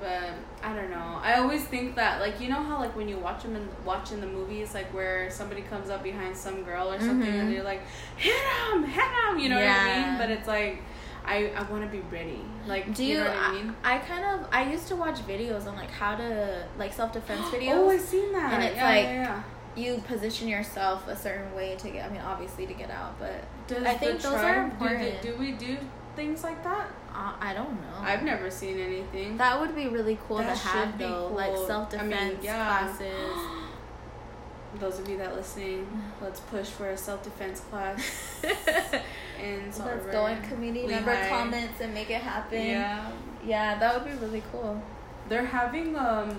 [0.00, 0.30] But
[0.64, 1.20] I don't know.
[1.22, 4.20] I always think that like you know how like when you watch them in watching
[4.20, 7.40] the movies like where somebody comes up behind some girl or something Mhm.
[7.40, 7.82] and they're like
[8.16, 9.38] hit him, hit him.
[9.38, 10.18] You know what I mean?
[10.18, 10.82] But it's like
[11.26, 12.40] I I want to be ready.
[12.66, 13.24] Like Do you, you?
[13.24, 13.74] know what I mean?
[13.84, 14.48] I, I kind of.
[14.52, 17.74] I used to watch videos on like how to like self defense videos.
[17.74, 18.52] Oh, I've seen that.
[18.54, 19.42] And it's yeah, like- yeah,
[19.76, 19.84] yeah.
[19.94, 22.06] you position yourself a certain way to get.
[22.06, 25.20] I mean, obviously to get out, but Does I think those are important.
[25.22, 25.76] Do, do we do
[26.16, 26.86] things like that?
[27.14, 27.98] Uh, I don't know.
[28.00, 29.36] I've never seen anything.
[29.36, 31.66] That would be really cool That to have though, like cool.
[31.66, 32.66] self I mean, defense yeah.
[32.66, 33.38] classes.
[34.80, 35.86] Those of you that listening,
[36.20, 38.42] let's push for a self defense class
[39.40, 42.66] in Salt Let's go in community member comments and make it happen.
[42.66, 43.08] Yeah,
[43.46, 44.82] yeah, that would be really cool.
[45.28, 46.36] they're having um,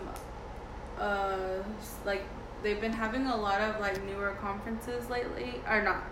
[1.00, 1.64] uh,
[2.06, 2.24] like
[2.62, 6.04] they've been having a lot of like newer conferences lately, or not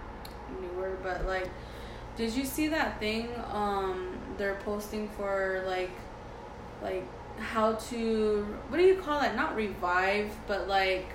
[0.61, 1.49] newer, but like,
[2.15, 3.29] did you see that thing?
[3.51, 5.91] Um, they're posting for like,
[6.81, 7.05] like
[7.39, 9.35] how to what do you call it?
[9.35, 11.07] Not revive, but like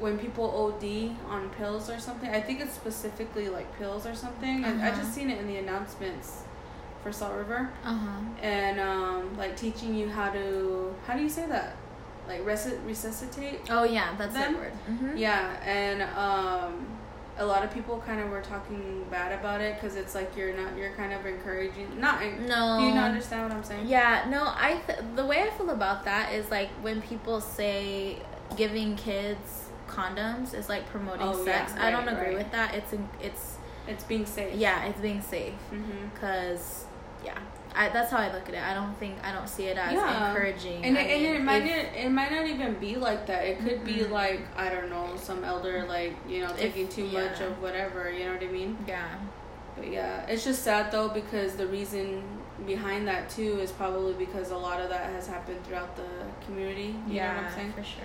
[0.00, 2.28] when people OD on pills or something.
[2.30, 4.64] I think it's specifically like pills or something.
[4.64, 4.96] I, I Uh-huh.
[5.00, 6.42] just seen it in the announcements
[7.02, 8.20] for Salt River Uh huh.
[8.42, 11.76] and um, like teaching you how to how do you say that
[12.26, 14.54] like resi- resuscitate Oh yeah, that's Them?
[14.54, 14.72] that word.
[14.90, 15.16] Mm-hmm.
[15.16, 16.86] yeah and um,
[17.36, 20.56] a lot of people kind of were talking bad about it because it's like you're
[20.56, 22.78] not you're kind of encouraging not No.
[22.78, 25.70] do you not understand what i'm saying Yeah, no, I th- the way I feel
[25.70, 28.18] about that is like when people say
[28.56, 31.72] giving kids condoms is like promoting Oh, sex.
[31.76, 32.38] yeah, I don't agree right.
[32.38, 32.74] with that.
[32.74, 33.56] It's in, it's
[33.88, 36.08] it's being safe yeah, it's being safe mm-hmm.
[36.20, 36.84] cuz
[37.24, 37.38] yeah.
[37.76, 38.62] I, that's how I look at it.
[38.62, 40.28] I don't think I don't see it as Yeah.
[40.30, 40.84] encouraging.
[40.84, 43.58] and, it, and it might if- not, it might not even be like that it
[43.60, 44.10] could be Mhm.
[44.10, 48.24] like i don't know some elder like you know taking too much of whatever you
[48.26, 49.08] know what i mean yeah.
[49.76, 52.22] But yeah, it's just sad though because the reason
[52.64, 56.06] behind that too is probably because a lot of that has happened throughout the
[56.46, 56.94] community.
[57.08, 57.72] You yeah, know what I'm saying?
[57.72, 58.04] for sure.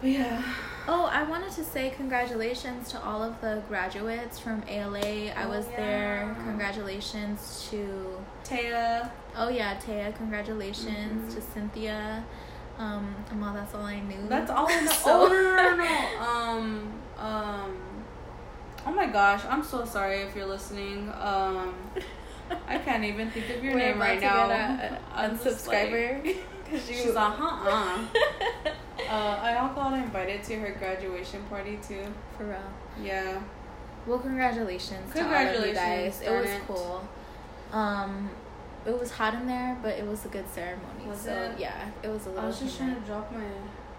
[0.00, 0.42] But yeah.
[0.86, 4.98] Oh, I wanted to say congratulations to all of the graduates from ALA.
[5.32, 6.34] I Oh, was there.
[6.44, 9.10] Congratulations to Taya.
[9.36, 11.34] Oh yeah, Taya, congratulations Mhm.
[11.34, 12.24] to Cynthia.
[12.78, 14.28] Um, well, that's all I knew.
[14.28, 14.90] That's all I know.
[15.04, 16.22] So- Oh no no no no.
[16.30, 17.76] Um um
[18.86, 21.12] Oh my gosh, I'm so sorry if you're listening.
[21.20, 21.74] Um
[22.66, 24.46] I can't even think of your name right to now.
[24.48, 26.36] get a I'm just like- unsubscriber.
[26.70, 27.44] She's like, huh
[29.10, 29.38] uh.
[29.42, 32.02] I got invited to her graduation party too.
[32.36, 32.58] For real.
[33.02, 33.40] Yeah.
[34.06, 36.22] Well, congratulations, to all of you guys.
[36.22, 36.62] It was it.
[36.66, 37.06] cool.
[37.72, 38.30] Um,
[38.86, 41.06] it was hot in there, but it was a good ceremony.
[41.06, 41.58] Was so it?
[41.58, 42.44] yeah, it was a little.
[42.44, 43.44] I was just trying to drop my.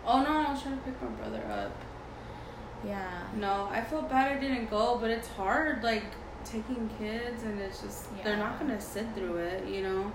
[0.05, 1.75] Oh no, I was trying to pick my brother up.
[2.83, 3.23] Yeah.
[3.35, 6.05] No, I feel bad I didn't go, but it's hard, like
[6.43, 10.11] taking kids, and it's just they're not gonna sit through it, you know.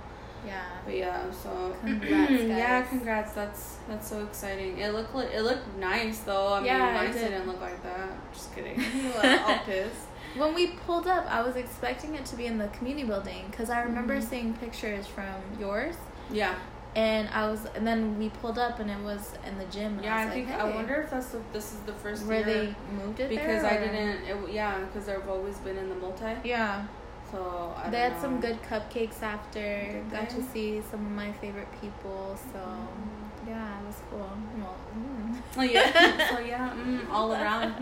[0.47, 0.63] Yeah.
[0.85, 3.33] But yeah, so Congrats, yeah, congrats.
[3.33, 4.79] That's that's so exciting.
[4.79, 6.49] It looked li- it looked nice though.
[6.49, 7.31] I Yeah, mean, it mine did.
[7.31, 8.11] didn't look like that.
[8.33, 8.79] Just kidding.
[9.47, 10.07] All pissed.
[10.37, 13.71] when we pulled up, I was expecting it to be in the community building because
[13.71, 14.23] I remember Mhm.
[14.31, 15.95] seeing pictures from yours,
[16.31, 16.55] Yeah.
[16.97, 20.01] and I was, and then we pulled up and it was in the gym.
[20.03, 22.27] Yeah, I, I was think like, I wonder if that's the, this is the first
[22.27, 24.25] where year they moved it because there, I didn't.
[24.27, 26.35] It, yeah, because they've always been in the multi.
[26.45, 26.85] Yeah,
[27.35, 30.01] So I they had some good cupcakes after.
[30.11, 32.39] Got to see some of my favorite people.
[32.53, 33.49] So Mhm.
[33.49, 34.31] yeah, it was cool.
[34.63, 35.37] Well, mm.
[35.59, 36.29] Oh yeah.
[36.31, 37.75] so yeah, mm, all around.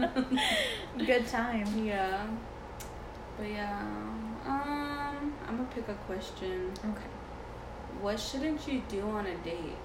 [1.10, 1.68] good time.
[1.84, 2.24] yeah.
[3.36, 3.80] But yeah,
[4.46, 6.72] um, I'm gonna pick a question.
[6.90, 7.10] Okay.
[8.00, 9.76] What shouldn't you do on a date?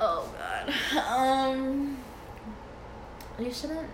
[0.00, 0.64] Oh God.
[1.18, 1.98] Um,
[3.38, 3.88] you shouldn't.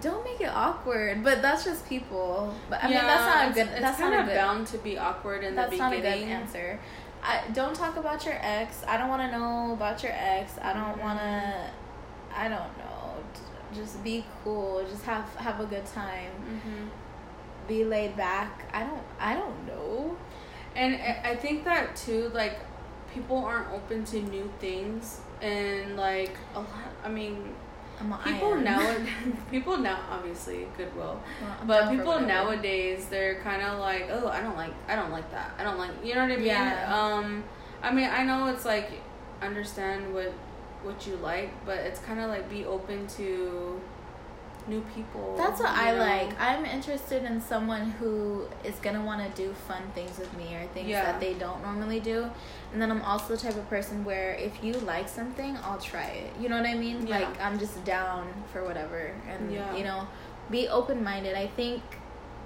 [0.00, 0.22] Don't.
[0.24, 1.24] Make it awkward.
[1.24, 2.54] But that's just people.
[2.68, 3.72] But I mean, that's not a good.
[3.72, 4.34] It's that's kind not a of good.
[4.36, 6.78] bound to be awkward in that's the not a good answer.
[7.22, 8.82] I don't talk about your ex.
[8.86, 10.52] I don't want to know about your ex.
[10.62, 11.02] I don't Mhm.
[11.02, 11.70] want to.
[12.34, 13.14] I don't know.
[13.74, 14.84] Just be cool.
[14.90, 16.30] Just have have a good time.
[16.32, 16.88] hmm
[17.68, 18.64] Be laid back.
[18.72, 19.02] I don't.
[19.18, 20.16] I don't know.
[20.76, 22.58] And I think that too, like,
[23.12, 26.68] people aren't open to new things, and like a lot.
[27.04, 27.59] I mean, a,
[28.24, 28.96] people now,
[29.50, 34.56] people now, obviously goodwill, Well, but people nowadays they're kind of like, oh, I don't
[34.56, 35.52] like, I don't like that.
[35.58, 36.46] I don't like, you know what I mean?
[36.46, 36.94] Yeah.
[36.96, 37.44] Um,
[37.82, 38.90] I mean, I know it's like
[39.42, 40.32] understand what
[40.82, 43.80] what you like, but it's kind of like be open to
[44.70, 45.34] new people.
[45.36, 45.98] That's what I know?
[45.98, 46.40] like.
[46.40, 50.66] I'm interested in someone who is gonna want to do fun things with me or
[50.68, 51.04] things Yeah.
[51.04, 52.30] that they don't normally do.
[52.72, 56.06] And then I'm also the type of person where if you like something, I'll try
[56.06, 56.30] it.
[56.40, 57.06] You know what I mean?
[57.06, 57.18] Yeah.
[57.18, 59.76] Like I'm just down for whatever, and Yeah.
[59.76, 60.06] you know,
[60.50, 61.34] be open minded.
[61.36, 61.82] I think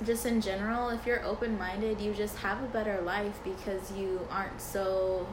[0.04, 4.26] just in general, if you're open minded, you just have a better life because you
[4.30, 5.26] aren't so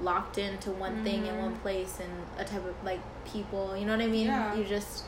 [0.00, 1.62] locked into one thing in one mm-hmm.
[1.62, 3.76] place and a type of like people.
[3.76, 4.26] You know what I mean?
[4.26, 4.54] Yeah.
[4.54, 5.04] You just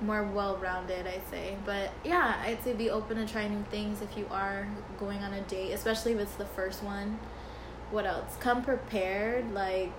[0.00, 1.56] more well rounded, I'd say.
[1.64, 5.32] But yeah, I'd say be open to try new things if you are going on
[5.32, 7.18] a date, especially if it's the first one.
[7.90, 8.36] What else?
[8.40, 9.52] Come prepared.
[9.52, 9.92] Like,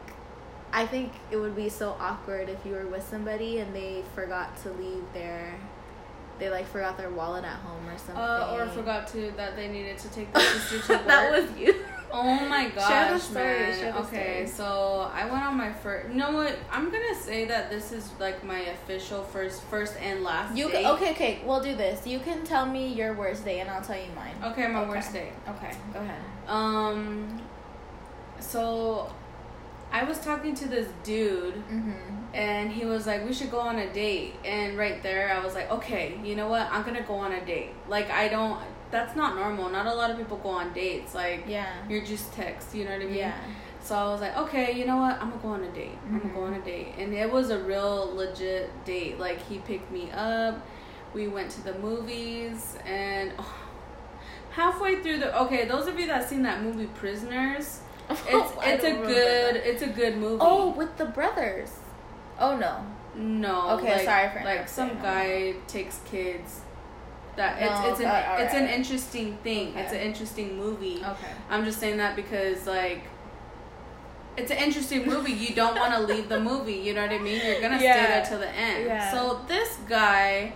[0.73, 4.61] I think it would be so awkward if you were with somebody and they forgot
[4.63, 5.53] to leave their,
[6.39, 8.15] they like forgot their wallet at home or something.
[8.17, 11.07] Uh, or forgot to that they needed to take their sister to work.
[11.07, 11.73] that was you.
[12.09, 13.79] Oh my gosh, Share the story, man.
[13.79, 14.47] share the okay, story.
[14.47, 16.07] so I went on my first.
[16.09, 16.55] You know what?
[16.71, 20.55] I'm gonna say that this is like my official first, first and last.
[20.55, 20.83] You date.
[20.83, 21.11] can, okay?
[21.11, 22.07] Okay, we'll do this.
[22.07, 24.35] You can tell me your worst day, and I'll tell you mine.
[24.51, 24.89] Okay, my Okay.
[24.89, 25.31] worst day.
[25.49, 26.21] Okay, go ahead.
[26.47, 27.41] Um,
[28.39, 29.11] so
[29.91, 31.91] I was talking to this dude, Mm-hmm.
[32.33, 35.55] and he was like, "We should go on a date." And right there, I was
[35.55, 36.67] like, "Okay, you know what?
[36.71, 38.59] I'm gonna go on a date." Like I don't.
[38.91, 39.69] That's not normal.
[39.69, 41.13] Not a lot of people go on dates.
[41.15, 41.67] Like Yeah.
[41.89, 42.73] you're just text.
[42.75, 43.15] You know what I mean?
[43.15, 43.33] Yeah.
[43.81, 45.13] So I was like, okay, you know what?
[45.21, 45.97] I'm gonna go on a date.
[46.05, 49.17] I'm gonna go on a date, and it was a real legit date.
[49.19, 50.59] Like he picked me up.
[51.13, 53.55] We went to the movies, and oh,
[54.51, 57.79] halfway through the okay, those of you that seen that movie Prisoners,
[58.27, 59.69] it's it's a good that.
[59.69, 60.37] it's a good movie.
[60.39, 61.71] Oh, with the brothers.
[62.39, 62.85] Oh no.
[63.15, 66.61] no, Okay, like, sorry for like some guy takes kids.
[67.35, 69.75] That No, it's it's an okay, it's an interesting thing.
[69.75, 70.97] It's an interesting movie.
[70.97, 71.31] Okay.
[71.49, 73.03] I'm just saying that because like
[74.37, 75.33] it's an interesting movie.
[75.33, 76.73] You don't want to leave the movie.
[76.73, 77.43] You know what I mean?
[77.43, 78.85] You're gonna stay there till the end.
[78.85, 79.11] Yeah.
[79.11, 80.53] So this guy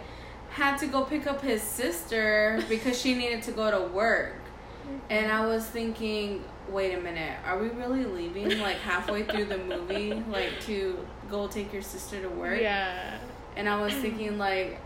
[0.51, 4.35] had to go pick up his sister because she needed to go to work,
[5.09, 9.57] and I was thinking, wait a minute, are we really leaving like halfway through the
[9.57, 12.59] movie, like to go take your sister to work?
[12.59, 13.17] Yeah.
[13.55, 14.79] And I was thinking like,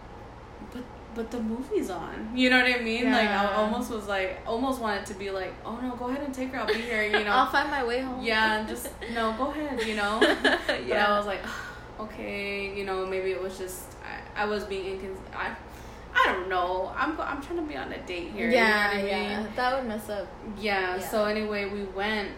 [0.74, 2.32] but but the movie's on.
[2.36, 3.06] You know what I mean?
[3.06, 3.15] Yeah.
[3.15, 6.34] Like I almost was like almost wanted to be like, oh no, go ahead and
[6.34, 6.60] take her.
[6.60, 7.04] I'll be here.
[7.04, 7.32] You know?
[7.32, 8.24] I'll find my way home.
[8.24, 9.82] yeah, just no, go ahead.
[9.88, 10.19] You know.
[10.21, 10.58] yeah.
[10.89, 10.98] But.
[10.98, 11.41] I was like,
[12.00, 15.17] okay, you know, maybe it was just I, I was being incons.
[16.15, 16.91] I, don't know.
[16.95, 18.49] I'm I'm trying to be on a date here.
[18.49, 19.41] yeah, you know what I yeah.
[19.43, 19.49] mean?
[19.56, 20.28] That would mess up.
[20.60, 20.99] Yeah, Yeah.
[21.10, 22.32] So anyway, we went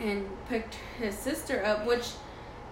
[0.00, 2.06] and picked his sister up, which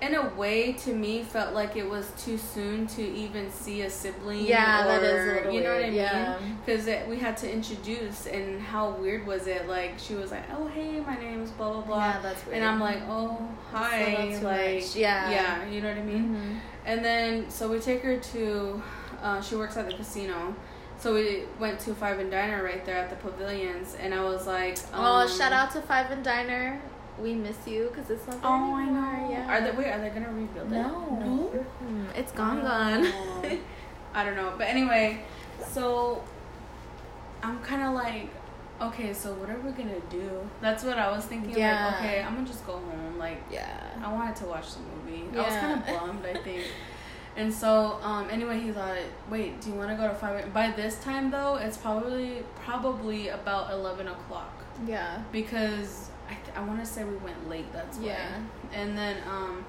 [0.03, 3.89] in a way to me felt like it was too soon to even see a
[3.89, 4.45] sibling.
[4.45, 5.95] Yeah, or, that is a little You know what I weird, mean?
[5.95, 6.39] yeah.
[6.67, 9.67] Because we had to introduce, and how weird was it?
[9.69, 12.59] Like she was like, "Oh hey, my name is blah blah blah," Yeah, that's weird.
[12.59, 14.97] and I'm like, "Oh hi," too like much.
[14.97, 15.31] Yeah.
[15.31, 16.35] yeah, you know what I mean?
[16.37, 16.61] Mhm.
[16.85, 18.83] And then so we take her to,
[19.23, 20.55] uh, she works at the casino.
[20.99, 24.47] So we went to Five and Diner right there at the pavilions, and I was
[24.47, 26.81] like, oh, um, shout out to Five and Diner.
[27.21, 29.03] We miss you because it's not there Oh, I anymore.
[29.23, 29.31] know.
[29.31, 29.47] Yeah.
[29.49, 29.91] Are they wait?
[29.91, 30.77] Are they gonna rebuild it?
[30.77, 31.17] No.
[31.21, 31.65] No.
[31.87, 33.43] Mm, It's gone, Oh.
[33.43, 33.59] gone.
[34.15, 35.23] I don't know, but anyway,
[35.67, 36.23] so
[37.43, 38.29] I'm kind of like,
[38.81, 40.31] okay, so what are we gonna do?
[40.61, 41.57] That's what I was thinking.
[41.57, 41.87] Yeah.
[41.87, 43.19] Like, okay, I'm gonna just go home.
[43.19, 43.81] Like, yeah.
[44.03, 45.25] I wanted to watch the movie.
[45.33, 45.43] Yeah.
[45.43, 46.63] I was kind of bummed, I think.
[47.37, 48.96] And so, um, anyway, he thought,
[49.29, 50.53] wait, do you want to go to five?
[50.55, 54.53] By this time, though, it's probably probably about eleven o'clock
[54.87, 55.22] Yeah.
[55.33, 57.70] because I th- I want to say we went late.
[57.72, 58.07] That's why.
[58.07, 58.38] Yeah.
[58.72, 59.64] And then um,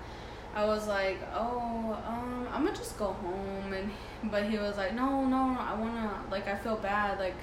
[0.56, 3.73] I was like, oh, um, I'm gonna just go home.
[3.73, 3.91] And
[4.32, 7.36] but he was like, no, no, no I wanna like I feel bad like.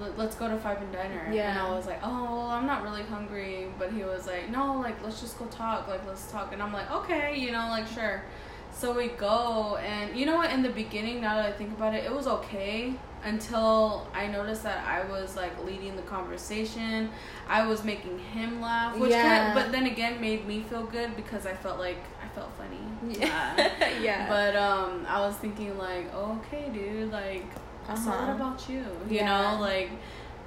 [0.00, 1.28] let- Let's go to Five and Diner.
[1.32, 1.50] Yeah.
[1.50, 1.58] And.
[1.66, 3.66] I was like, oh, well, I'm not really hungry.
[3.78, 5.88] But he was like, no, like, let's just go talk.
[5.88, 6.52] Like, let's talk.
[6.52, 8.22] And I'm like, okay, you know, like, sure.
[8.78, 10.50] So we go, and you know what?
[10.52, 12.92] In the beginning, now that I think about it, it was okay
[13.24, 17.08] until I noticed that I was like leading the conversation.
[17.48, 21.16] I was making him laugh, which kind of, but then again made me feel good
[21.16, 23.18] because I felt like I felt funny.
[23.18, 23.70] Yeah.
[24.02, 24.28] yeah.
[24.28, 27.46] But um, I was thinking like, okay, dude, like,
[27.94, 28.32] so what Uh-huh.
[28.32, 28.84] about you?
[29.08, 29.54] You Yeah.
[29.54, 29.88] know, like,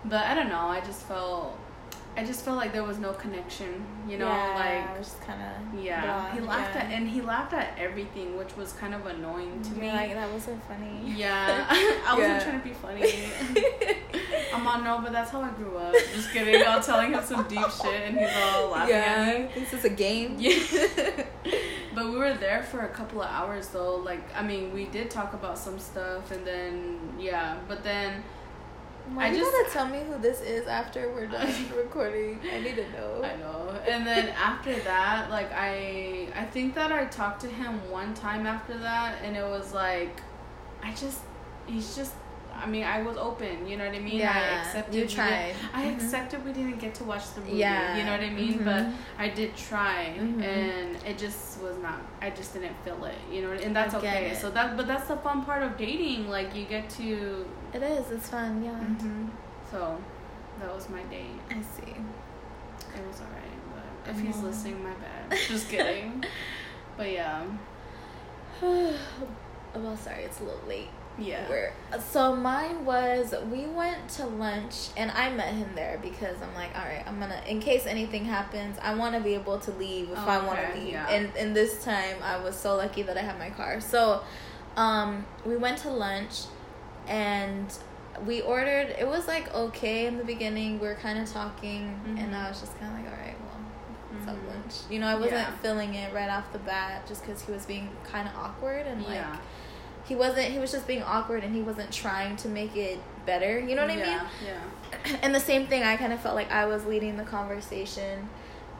[0.05, 0.67] but I don't know.
[0.67, 1.57] I just felt,
[2.17, 3.86] I just felt like there was no connection.
[4.08, 7.78] You know, yeah, like just kind of yeah, he laughed at and he laughed at
[7.78, 9.88] everything, which was kind of annoying to me.
[9.91, 11.13] Like that wasn't funny.
[11.15, 12.43] yeah, I wasn't Yeah.
[12.43, 13.95] trying to be funny.
[14.54, 15.93] I'm on no, but that's how I grew up.
[16.13, 16.62] Just kidding.
[16.67, 19.62] I'm telling him some deep shit, and he's all laughing at me.
[19.62, 20.36] This is a game.
[20.39, 20.60] Yeah.
[21.95, 23.95] but we were there for a couple of hours though.
[23.98, 28.24] Like, I mean, we did talk about some stuff, and then yeah, but then
[29.17, 32.39] I you just- gotta tell me who this is after we're done recording?
[32.54, 33.22] I need to know.
[33.24, 33.69] I know.
[33.88, 38.45] And then after that, like I I think that I talked to him one time
[38.45, 40.22] after that and it was like
[40.84, 41.19] I just
[41.65, 42.13] he's just
[42.63, 44.17] I mean, I was open, you know what I mean?
[44.17, 45.56] Yeah, I accepted you tried.
[45.74, 45.95] I Mhm.
[45.95, 47.58] accepted we didn't get to watch the movie.
[47.58, 48.58] Yeah, You know what I mean?
[48.63, 48.93] But mhm.
[49.17, 50.43] I did try Mhm.
[50.43, 53.98] and it just was not I just didn't feel it, you know, and that's I
[54.00, 54.26] okay.
[54.32, 54.38] it.
[54.38, 56.30] So that but that's the fun part of dating.
[56.30, 58.12] Like you get to It is.
[58.12, 58.63] It's fun.
[58.63, 58.72] Yeah.
[58.72, 59.28] hmm
[59.72, 59.98] So
[60.60, 61.39] that was my date.
[61.50, 61.93] I see.
[62.98, 65.38] It was alright, but if he's listening, my bad.
[65.48, 66.24] Just kidding.
[66.98, 67.43] but yeah,
[68.62, 70.89] well, sorry, it's a little late.
[71.19, 71.47] Yeah.
[71.49, 76.53] We're, so mine was we went to lunch and I met him there because I'm
[76.55, 79.71] like, all right, I'm gonna in case anything happens, I want to be able to
[79.71, 80.93] leave if Oh, I want to okay, leave.
[80.93, 81.08] yeah.
[81.10, 83.79] And and this time I was so lucky that I had my car.
[83.82, 84.23] So,
[84.75, 86.43] um, we went to lunch
[87.08, 87.73] and
[88.25, 88.95] we ordered.
[88.99, 90.79] It was like okay in the beginning.
[90.79, 92.36] We were kind of talking, and Mhm.
[92.36, 93.45] I was just kind of like, all right, well.
[94.25, 94.47] Have Mhm.
[94.49, 94.73] lunch.
[94.89, 95.51] You know, I wasn't Yeah.
[95.62, 99.03] feeling it right off the bat just because he was being kind of awkward and
[99.05, 99.38] like yeah.
[100.10, 103.60] He wasn't he was just being awkward and he wasn't trying to make it better
[103.60, 104.60] you know what yeah, i Yeah.
[105.08, 105.19] mean?
[105.24, 108.28] and the same thing i kind of felt like i was leading the conversation.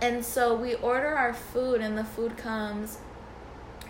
[0.02, 3.00] And so we order our food and the food comes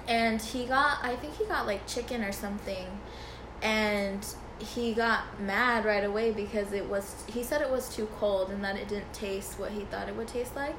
[0.07, 2.87] and he got i think he got like chicken or something.
[3.61, 4.25] And
[4.57, 8.63] he got mad right away because it was he said it was too cold and
[8.63, 10.75] that it didn't taste what he thought it would taste like.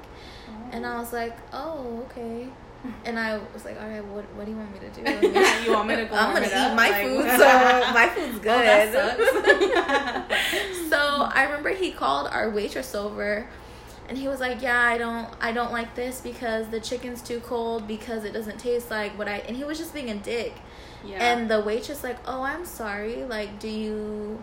[0.73, 0.89] And oh.
[0.89, 2.49] i was like oh okay
[3.05, 5.03] and I was like, all right, what, what do you want me to do?
[5.65, 6.75] You want me to go I'm gonna eat up?
[6.77, 8.95] my Like- food, so my food's oh, good.
[8.97, 10.27] Oh,
[10.91, 10.99] so
[11.33, 13.47] I remember he called our waitress over,
[14.09, 17.41] and he was like, "Yeah, I don't, I don't like this because the chicken's too
[17.41, 20.55] cold because it doesn't taste like what I." And he was just being a dick.
[21.05, 21.19] yeah.
[21.33, 23.25] And the waitress like, "Oh, I'm sorry.
[23.25, 24.43] Like, do you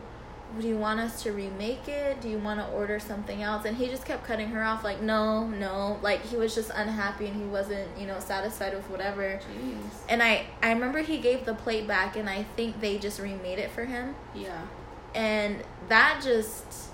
[0.60, 2.22] do you want us to remake it?
[2.22, 5.02] Do you want to order something else?" And he just kept cutting her off like,
[5.02, 9.40] "No, no." Like he was just unhappy and he wasn't, you know, satisfied with whatever.
[9.40, 9.78] Jeez.
[10.10, 13.60] And I I remember he gave the plate back and I think they just remade
[13.60, 14.16] it for him.
[14.34, 14.62] Yeah.
[15.14, 16.87] And that just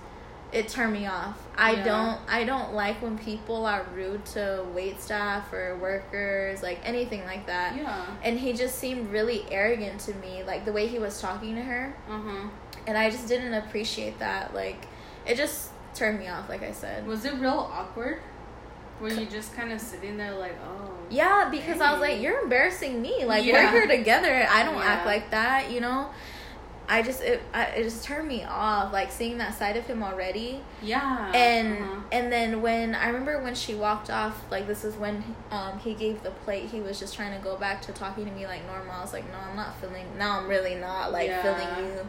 [0.54, 1.38] it turned me off.
[1.58, 1.84] I Yeah.
[1.84, 7.26] don't I don't like when people are rude to wait staff or workers, like anything
[7.26, 7.76] like that.
[7.76, 8.06] Yeah.
[8.24, 11.62] And he just seemed really arrogant to me, like the way he was talking to
[11.62, 11.96] her.
[12.10, 12.48] Uh huh.
[12.88, 14.54] And I just didn't appreciate that.
[14.54, 14.86] Like
[15.26, 17.06] it just turned me off, like I said.
[17.08, 18.20] Was it real awkward?
[19.02, 20.90] Were you just kind of sitting there like, oh?
[21.10, 23.26] Yeah, because I was like, you're embarrassing me.
[23.26, 23.66] Like Yeah.
[23.74, 24.48] we're here together.
[24.50, 26.10] I don't act like that, you know.
[26.90, 30.04] I just it I, it just turned me off, like seeing that side of him
[30.04, 30.62] already.
[30.82, 31.32] Yeah.
[31.34, 32.00] And uh-huh.
[32.12, 35.94] and then when I remember when she walked off, like this is when um he
[35.94, 36.66] gave the plate.
[36.66, 38.92] He was just trying to go back to talking to me like normal.
[38.94, 40.06] I was like, no, I'm not feeling.
[40.18, 41.42] No, I'm really not like Yeah.
[41.42, 42.00] feeling you.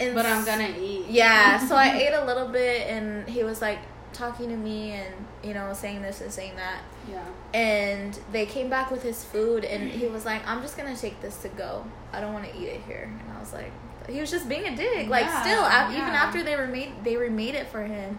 [0.00, 1.06] And But I'm gonna eat.
[1.08, 3.78] yeah, so I ate a little bit, and he was like
[4.12, 7.22] talking to me and you know saying this and saying that Yeah.
[7.54, 11.20] and they came back with his food and he was like i'm just gonna take
[11.20, 13.70] this to go i don't want to eat it here and i was like
[14.10, 15.08] he was just being a dick.
[15.08, 18.18] Like Yeah, still af- even after they remade they remade it for him.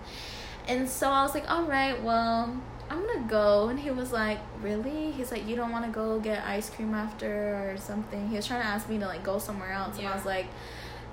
[0.67, 2.55] And so i was like all right well
[2.89, 3.69] i'm gonna go.
[3.69, 5.11] And he was like really?
[5.11, 8.29] He's like you don't want to go get ice cream after or something.
[8.29, 9.97] He was trying to ask me to like go somewhere else.
[9.97, 10.47] And i was like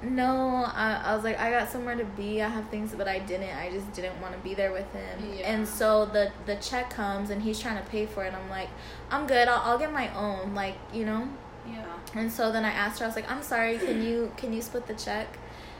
[0.01, 2.41] no I, I was like i got somewhere to be.
[2.41, 3.57] I have things but i didn't.
[3.57, 5.35] I just didn't want to be there with him.
[5.37, 5.53] Yeah.
[5.53, 8.33] and so the the check comes and he's trying to pay for it.
[8.33, 8.69] I'm like
[9.11, 9.49] i'm good.
[9.49, 10.55] I'll, I'll get my own.
[10.55, 11.29] Like you know
[11.73, 11.85] Yeah.
[12.21, 14.63] And so then I asked her, I was like, I'm sorry, can you can you
[14.63, 15.29] split the check?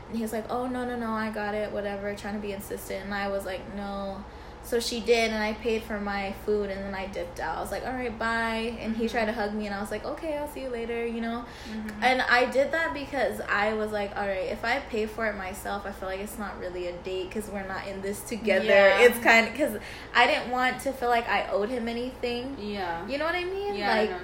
[0.07, 2.51] And he was like, Oh no no no, I got it, whatever, trying to be
[2.53, 3.05] insistent.
[3.05, 4.23] And I was like, No.
[4.61, 7.57] So she did, and I paid for my food, and then I dipped out.
[7.57, 9.89] I was like, "All right, bye." And he tried to hug me, and I was
[9.89, 11.45] like, "Okay, I'll see you later," you know.
[11.71, 11.91] Mhm.
[12.03, 15.37] And I did that because I was like, "All right, if I pay for it
[15.37, 18.65] myself, I feel like it's not really a date because we're not in this together."
[18.65, 18.99] Yeah.
[18.99, 19.77] It's kind of because
[20.13, 22.57] I didn't want to feel like I owed him anything.
[22.59, 23.07] yeah.
[23.07, 23.75] You know what I mean?
[23.75, 24.17] Yeah, like I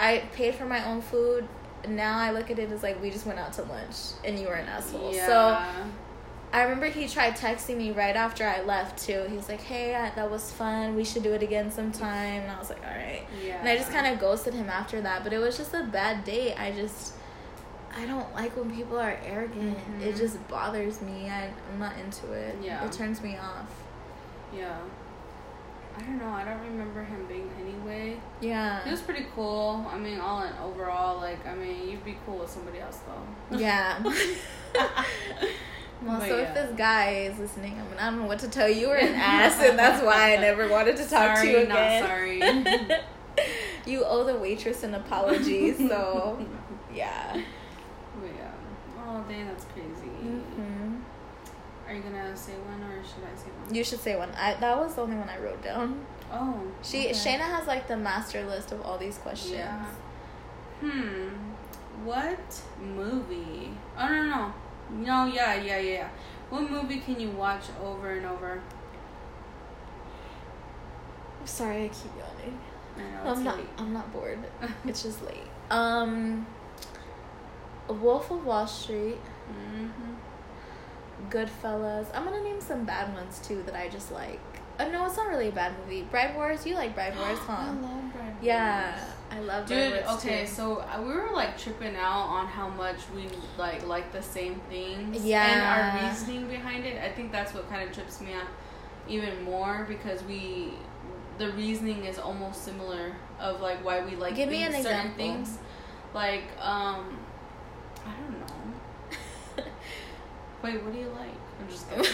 [0.00, 0.28] know what you mean.
[0.32, 1.46] I paid for my own food.
[1.88, 4.48] Now I look at it as like we just went out to lunch and you
[4.48, 5.14] were an asshole.
[5.14, 5.26] Yeah.
[5.26, 5.88] So
[6.52, 9.24] I remember he tried texting me right after I left too.
[9.30, 10.96] He was like, "Hey, I, that was fun.
[10.96, 13.60] We should do it again sometime." And I was like, "All right." yeah.
[13.60, 15.22] And I just kind of ghosted him after that.
[15.24, 16.54] But it was just a bad date.
[16.60, 17.14] I just
[17.96, 19.78] I don't like when people are arrogant.
[19.78, 20.02] Mhm.
[20.02, 21.28] It just bothers me.
[21.30, 22.56] I, I'm not into it.
[22.62, 22.84] Yeah.
[22.84, 23.70] It turns me off.
[24.54, 24.76] Yeah.
[25.96, 26.28] I don't know.
[26.30, 28.16] I don't remember him being anyway.
[28.40, 28.82] Yeah.
[28.84, 29.86] He was pretty cool.
[29.90, 33.56] I mean, all in overall, like, I mean, you'd be cool with somebody else though.
[33.58, 34.02] Yeah.
[36.02, 36.48] Well, But so yeah.
[36.48, 38.88] if this guy is listening, I mean, I don't know what to tell you.
[38.88, 41.76] You're an ass, and that's why I never wanted to talk sorry, to you not
[41.76, 42.06] again.
[42.06, 43.00] sorry.
[43.92, 46.38] you owe the waitress an apology, so
[46.94, 47.34] yeah.
[48.18, 48.50] But yeah.
[49.06, 50.08] Oh, dang, that's crazy.
[50.08, 50.96] hmm
[51.86, 53.74] Are you gonna say one or should I say one?
[53.74, 54.30] You should say one.
[54.32, 56.04] I that was the only one I wrote down.
[56.32, 56.60] Oh.
[56.82, 57.10] She okay.
[57.10, 59.52] Shayna has like the master list of all these questions.
[59.54, 59.84] Yeah.
[60.80, 61.28] Hmm.
[62.04, 63.70] What movie?
[63.98, 64.52] Oh no no
[64.90, 65.26] no.
[65.32, 66.08] Yeah, yeah, yeah.
[66.48, 68.62] What movie can you watch over and over?
[71.40, 72.58] I'm sorry, I keep yawning.
[72.96, 73.56] I know it's I'm not.
[73.56, 73.68] late.
[73.78, 74.38] I'm not bored.
[74.86, 75.46] it's just late.
[75.70, 76.46] Um.
[77.88, 79.18] Wolf of Wall Street,
[79.50, 80.12] Mm-hmm.
[81.28, 82.06] Goodfellas.
[82.14, 84.40] I'm gonna name some bad ones too that I just like.
[84.78, 86.02] Uh, no, it's not really a bad movie.
[86.02, 86.64] Bride Wars.
[86.66, 87.52] You like Bride Wars, huh?
[87.52, 88.36] I love Bride Wars.
[88.42, 90.46] Yeah, I love Bride Dude, Wars okay, too.
[90.50, 94.60] so uh, we were like tripping out on how much we like like the same
[94.70, 95.22] things.
[95.24, 95.44] Yeah.
[95.92, 97.00] And our reasoning behind it.
[97.02, 98.46] I think that's what kind of trips me out
[99.08, 100.72] even more because we
[101.38, 105.16] the reasoning is almost similar of like why we like Give things, certain example.
[105.16, 105.58] things.
[106.14, 107.18] Like um
[108.06, 108.49] I don't know.
[110.62, 111.34] Wait, what do you like?
[111.60, 112.12] I'm just kidding.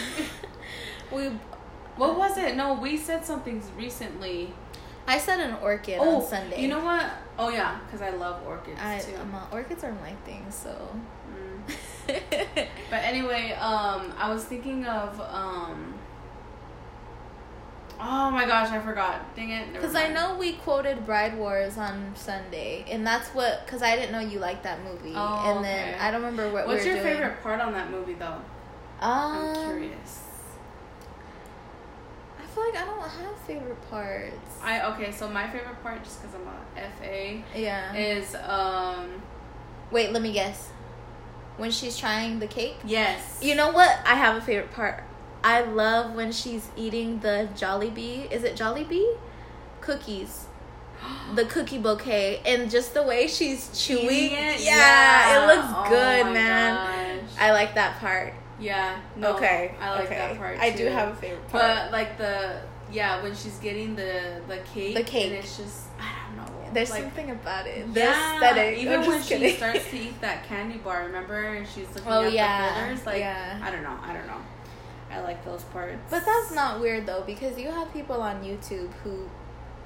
[1.11, 1.29] we.
[1.95, 2.55] what was it?
[2.55, 4.53] No, we said something recently.
[5.07, 6.61] I said an orchid oh, on Sunday.
[6.61, 7.09] You know what?
[7.39, 9.15] Oh yeah, because I love orchids I, too.
[9.51, 10.75] Orchids are my thing, so.
[11.31, 11.73] Mm.
[12.89, 15.96] But anyway, um, I was thinking of um.
[17.99, 19.35] Oh my gosh, I forgot.
[19.35, 19.73] Dang it.
[19.73, 23.65] Because I know we quoted Bride Wars on Sunday, and that's what.
[23.65, 25.99] Because I didn't know you liked that movie, Oh, and then okay.
[25.99, 26.67] I don't remember what.
[26.67, 27.15] What's we your doing.
[27.15, 28.39] favorite part on that movie, though?
[28.99, 30.23] Um, I'm curious.
[32.39, 34.59] I feel like I don't have favorite parts.
[34.63, 37.95] I okay, so my favorite part, just because I'm a FA, yeah.
[37.95, 39.21] is um.
[39.91, 40.69] Wait, let me guess.
[41.57, 42.75] When she's trying the cake.
[42.85, 43.39] Yes.
[43.41, 43.89] You know what?
[44.05, 45.03] I have a favorite part.
[45.47, 48.29] I love when she's eating the Jollibee.
[48.31, 49.17] Is it Jollibee?
[49.79, 50.45] Cookies.
[51.35, 54.31] The cookie bouquet and just the way she's chewing.
[54.31, 54.59] It?
[54.59, 57.19] Yeah, it looks Oh good, man.
[57.19, 57.29] gosh.
[57.39, 58.33] I like that part.
[58.59, 58.99] Yeah.
[59.15, 59.75] No, okay.
[59.79, 60.15] I like okay.
[60.17, 60.57] that part.
[60.59, 61.63] I do have a favorite part.
[61.63, 62.59] But like the
[62.91, 65.27] yeah, when she's getting the the cake, The cake.
[65.27, 66.69] and it's just I don't know.
[66.73, 67.93] There's like, something about it.
[67.93, 68.79] The yeah, aesthetic.
[68.79, 72.23] Even when just she starts to eat that candy bar, remember, and she's looking Oh,
[72.25, 72.67] at yeah.
[72.67, 73.59] the folders, like Yeah.
[73.63, 74.41] I don't know, I don't know.
[75.17, 75.97] I like those parts.
[76.09, 79.29] But that's not weird though, because you have people on YouTube who,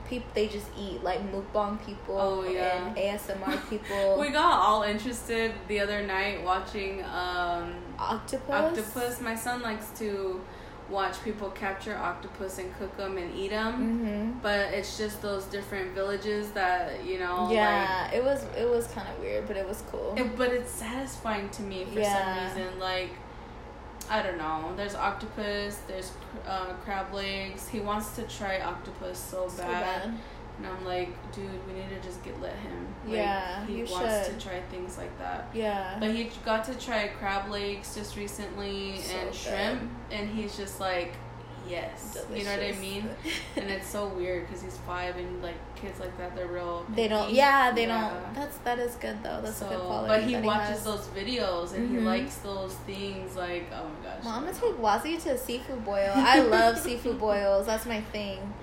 [0.08, 2.88] peop they just eat like mukbang people Oh, yeah.
[2.88, 4.20] and ASMR people.
[4.20, 8.50] We got all interested the other night watching um, octopus.
[8.50, 9.22] octopus.
[9.22, 10.42] My son likes to
[10.90, 13.74] watch people capture octopus and cook them and eat them.
[13.74, 14.40] Mm-hmm.
[14.42, 17.50] But it's just those different villages that you know.
[17.50, 20.14] yeah, it was it was kind of weird, but it was cool.
[20.18, 22.50] It, but it's satisfying to me for Yeah.
[22.54, 22.80] some reason.
[22.80, 23.12] Like,
[24.12, 24.74] I don't know.
[24.76, 25.80] There's octopus.
[25.88, 26.12] There's
[26.48, 27.68] uh, crab legs.
[27.70, 29.52] He wants to try octopus so bad.
[29.52, 30.14] so bad.
[30.58, 32.88] And I'm like, dude, we need to just get let him.
[33.06, 34.38] Like, Yeah, he wants should.
[34.40, 35.48] to try things like that.
[35.54, 35.96] Yeah.
[36.00, 39.36] But he got to try crab legs just recently So and good.
[39.36, 41.14] shrimp, and he's just like,
[41.72, 43.10] yes, you know what I mean.
[43.56, 46.86] and it's so weird because he's five, and like kids like that, they're real.
[46.96, 47.32] they don't.
[47.34, 48.10] Yeah, they Yeah.
[48.10, 48.36] don't.
[48.36, 49.40] That's that is good though.
[49.42, 50.08] That's a good So, quality.
[50.10, 50.84] But he watches has.
[50.84, 52.06] those videos and he Mhm.
[52.06, 53.36] likes those things.
[53.36, 54.24] Like, oh my gosh.
[54.24, 56.12] Well, I'm take Wazzy to seafood boil.
[56.16, 57.66] I love seafood boils.
[57.66, 58.54] That's my thing.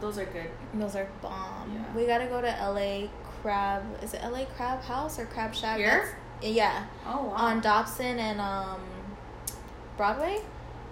[0.00, 0.50] Those are good.
[0.74, 1.72] Those are bomb.
[1.74, 1.96] Yeah.
[1.96, 3.08] We gotta go to LA
[3.42, 3.82] Crab.
[4.02, 5.76] Is it LA Crab House or Crab Shack?
[5.78, 5.88] Here?
[5.88, 7.32] That's- yeah, Oh wow.
[7.34, 8.80] on Dobson and um,
[9.96, 10.40] Broadway.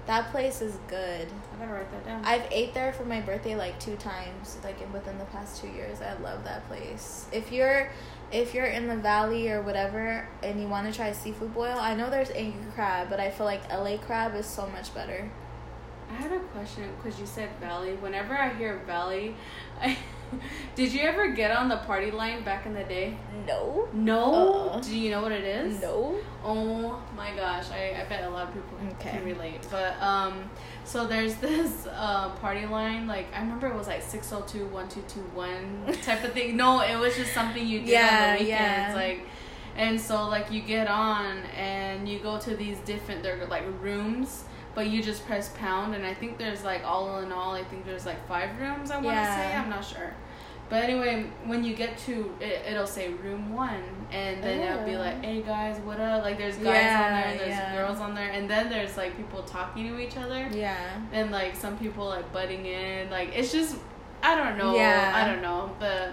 [0.07, 1.29] That place is good.
[1.55, 2.25] I gotta write that down.
[2.25, 5.69] I've ate there for my birthday like two times, like in, within the past two
[5.69, 6.01] years.
[6.01, 7.27] I love that place.
[7.33, 7.91] If you're,
[8.31, 11.97] if you're in the valley or whatever, and you want to try seafood boil, I
[11.97, 15.29] know there's angry crab, but I feel like LA crab is so much better.
[16.09, 17.95] I had a question because you said Valley.
[17.95, 19.35] Whenever I hear Valley,
[19.81, 19.99] I,
[20.75, 23.17] did you ever get on the party line back in the day?
[23.47, 23.89] No.
[23.93, 24.69] No.
[24.71, 24.81] Uh-uh.
[24.81, 25.81] Do you know what it is?
[25.81, 26.17] No.
[26.45, 29.11] Oh my gosh, I, I bet a lot of people Okay.
[29.11, 29.67] can relate.
[29.71, 30.51] But um,
[30.85, 33.07] so there's this uh party line.
[33.07, 36.33] Like I remember it was like six oh two one two two one type of
[36.33, 36.57] thing.
[36.57, 38.49] No, it was just something you did Yeah, on the weekends.
[38.49, 38.93] yeah.
[38.95, 39.21] Like,
[39.77, 44.45] and so like you get on and you go to these different they're like rooms.
[44.77, 47.85] But you just press pound, and I think there's like all in all, I think
[47.87, 48.91] there's like five rooms.
[48.93, 49.37] I want to Yeah.
[49.37, 50.13] say, I'm not sure.
[50.69, 54.97] But anyway, when you get to it, it'll say room one, and then it'll be
[54.97, 55.01] Oh.
[55.01, 56.65] like, "Hey guys, what up?" Like there's guys
[56.95, 57.75] on there, and there's yeah.
[57.77, 60.77] girls on there, and then there's like people talking to each other, Yeah.
[61.13, 63.09] and like some people like butting in.
[63.11, 63.77] Like it's just,
[64.23, 64.75] I don't know.
[64.77, 65.13] Yeah.
[65.15, 65.71] I don't know.
[65.79, 66.11] But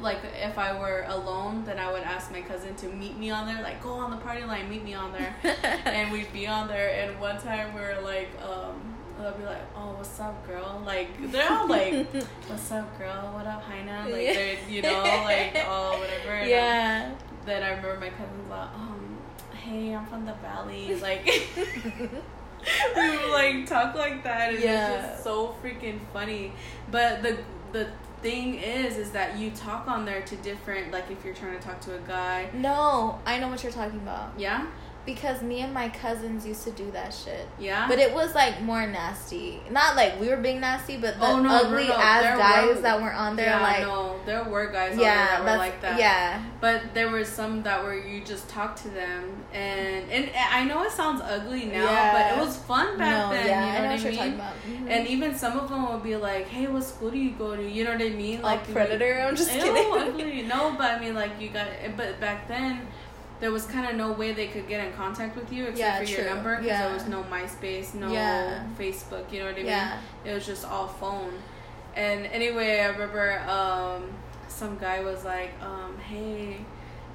[0.00, 3.46] like if I were alone, then I would ask my cousin to meet me on
[3.46, 3.62] there.
[3.62, 5.34] Like go on the party line, meet me on there,
[5.84, 6.90] and we'd be on there.
[6.90, 8.96] And one time we were like, um.
[9.20, 12.06] They'll be like, "Oh, what's up, girl?" Like they're all like,
[12.46, 13.32] "What's up, girl?
[13.34, 16.36] What up, Heina?" Like they're, you know, like oh, whatever.
[16.36, 17.14] And, yeah.
[17.44, 19.18] then I remember my cousin's like, um,
[19.52, 20.94] hey, I'm from the valley.
[20.96, 24.54] Like, we would like talk like that.
[24.54, 24.94] And Yeah.
[24.94, 26.52] It's just so freaking funny.
[26.90, 27.36] But the
[27.72, 27.88] the
[28.22, 30.92] thing is, is that you talk on there to different.
[30.92, 33.98] Like, if you're trying to talk to a guy, No, I know what you're talking
[34.00, 34.32] about.
[34.38, 34.66] yeah,
[35.06, 37.48] Because me and my cousins used to do that shit.
[37.58, 37.88] yeah.
[37.88, 39.58] But it was like more nasty.
[39.70, 42.02] Not like we were being nasty, but the Oh, no, ugly no, no.
[42.02, 45.00] ass There guys were- that were on there, yeah, like no, there were guys on
[45.00, 45.98] yeah, there that were like that.
[45.98, 50.64] yeah, But there were some that were you just talk to them, and and I
[50.64, 52.12] know it sounds ugly now, Yeah.
[52.12, 53.46] but it was fun back then.
[53.46, 54.28] yeah, you know I know what what I
[54.68, 54.86] mean?
[54.86, 54.90] Mhm.
[54.90, 57.62] And even some of them would be like, "Hey, what school do you go to?"
[57.76, 58.42] You know what I mean?
[58.42, 59.24] like you- predator.
[59.26, 59.90] I'm just kidding.
[59.92, 60.42] ugly.
[60.42, 61.66] No, but I mean, like you got.
[61.96, 62.86] But back then,
[63.40, 65.96] there was kind of no way they could get in contact with you except Yeah,
[65.98, 66.84] for your number because Yeah.
[66.84, 68.64] there was no MySpace, no Yeah.
[68.78, 69.32] Facebook.
[69.32, 69.98] You know what I mean?
[70.24, 71.32] It was just all phone.
[71.96, 74.04] And anyway, I remember um,
[74.48, 76.58] some guy was like, um, "Hey,"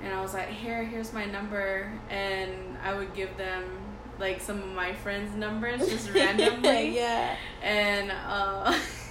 [0.04, 2.52] and I was like, "Here, here's my number," and
[2.84, 3.64] I would give them
[4.20, 6.96] like some of my friends' numbers just randomly.
[6.96, 7.36] yeah.
[7.64, 8.74] And uh,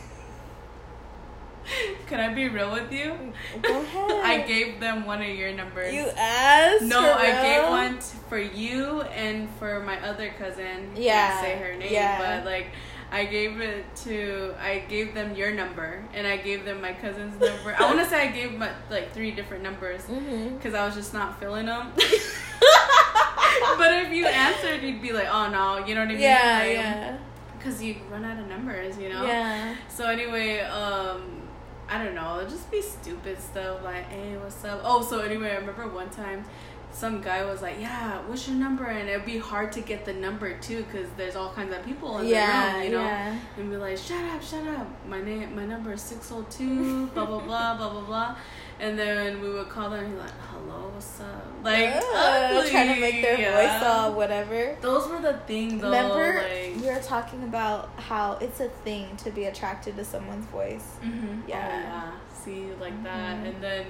[2.07, 3.15] can I be real with you?
[3.63, 4.11] Go ahead.
[4.25, 5.93] I gave them one of your numbers.
[5.95, 6.83] You asked.
[6.85, 10.91] no, I gave one t- for you and for my other cousin.
[10.97, 12.19] Yeah, Can't say her name, yeah.
[12.41, 12.67] but like.
[13.13, 17.39] I gave it to I gave them your number and I gave them my cousin's
[17.39, 17.73] number.
[17.79, 21.15] I want to say I gave my like three different numbers because I was just
[21.15, 21.93] not feeling them.
[23.79, 26.21] but if you answered, you'd be like, "Oh no," you know what I mean?
[26.23, 27.17] Yeah, Like, yeah,
[27.57, 29.25] because you run out of numbers, you know.
[29.25, 29.77] yeah.
[29.89, 31.43] So anyway, um,
[31.89, 35.51] I don't know, it'd just be stupid stuff like, "Hey, what's up?" Oh, so anyway,
[35.53, 36.45] I remember one time,
[36.93, 40.13] some guy was like, "Yeah, what's your number?" And it'd be hard to get the
[40.15, 43.05] number too, because there's all kinds of people in Yeah, the room, you know.
[43.05, 43.39] yeah.
[43.59, 44.87] And be like, "Shut up, shut up!
[45.09, 48.37] My name, my number is six zero two, blah blah blah, blah blah blah."
[48.81, 52.95] And then we would call them, and he's like, "Hello, what's up?" Like, Ugh, trying
[52.95, 53.85] to make their ugly, voice yeah.
[53.87, 54.77] all whatever.
[54.81, 55.91] Those were the things, though.
[55.91, 60.47] Remember, like, we were talking about how it's a thing to be attracted to someone's
[60.47, 60.97] voice.
[61.03, 61.49] Mm-hmm.
[61.49, 61.69] Yeah.
[61.73, 62.11] Oh, yeah.
[62.35, 63.39] See, like that.
[63.39, 63.49] Mhm.
[63.49, 63.87] And then,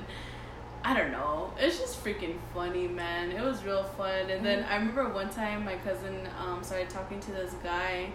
[0.85, 1.51] I don't know.
[1.59, 3.33] It's just freaking funny, man.
[3.33, 4.29] It was real fun.
[4.31, 4.71] And then Mhm.
[4.71, 8.11] I remember one time my cousin um, started talking to this guy,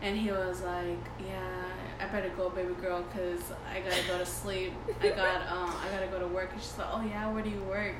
[0.00, 1.64] and he was like, "Yeah,
[2.04, 4.72] I better go, baby girl, cause I gotta go to sleep.
[5.00, 7.50] I got um, I gotta go to work." And she's like, "Oh yeah, where do
[7.50, 7.94] you work?"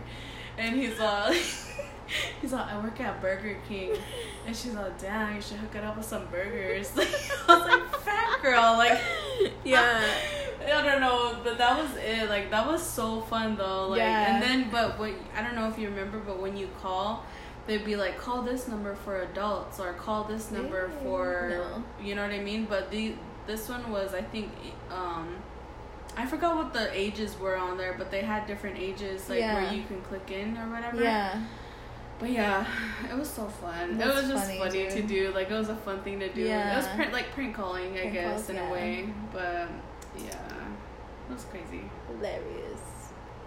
[0.59, 1.35] And he's like,
[2.41, 3.93] he's like, "I work at Burger King."
[4.47, 6.93] And she's like, "Damn, you should hook it up with some burgers."
[7.49, 9.01] I was like, "Fat girl, like."
[9.65, 10.05] Yeah.
[10.67, 12.29] I don't know, but that was it.
[12.29, 13.89] Like that was so fun though.
[13.89, 14.35] Like Yeah.
[14.35, 17.25] and then but what I don't know if you remember, but when you call,
[17.67, 21.85] they'd be like, call this number for adults or call this number for no.
[22.05, 22.65] you know what I mean.
[22.65, 23.15] But the
[23.47, 24.51] this one was I think
[24.91, 25.37] um
[26.17, 29.55] I forgot what the ages were on there, but they had different ages like Yeah.
[29.65, 31.03] where you can click in or whatever.
[31.03, 31.43] Yeah.
[32.21, 32.65] But yeah,
[33.11, 33.99] it was so fun.
[33.99, 35.33] That's it was just funny, funny, to do.
[35.35, 36.43] Like it was a fun thing to do.
[36.43, 36.73] Yeah.
[36.75, 38.69] It was prank, like prank calling, I Prank guess, calls, in yeah.
[38.69, 39.09] a way.
[39.33, 39.69] But
[40.19, 40.31] yeah,
[41.29, 41.83] it was crazy.
[42.09, 42.64] Hilarious.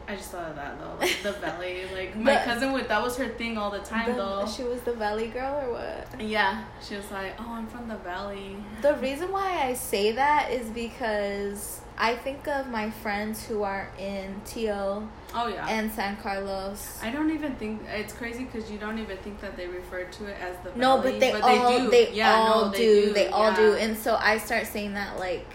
[0.10, 1.84] I just thought of that though, like the valley.
[1.94, 2.88] Like my But- cousin would.
[2.88, 4.46] That was her thing all the time The- though.
[4.48, 6.22] she was the valley girl or what?
[6.22, 10.50] yeah, she was like, "Oh, I'm from the valley." The reason why I say that
[10.52, 15.68] is because I think of my friends who are in Teal Oh yeah.
[15.68, 17.00] and San Carlos.
[17.04, 20.26] I don't even think it's crazy because you don't even think that they refer to
[20.28, 20.80] it as the valley.
[20.80, 23.14] no, but they all they, Yeah, all no, they do.
[23.14, 23.74] They all do.
[23.74, 25.48] And so I start saying that like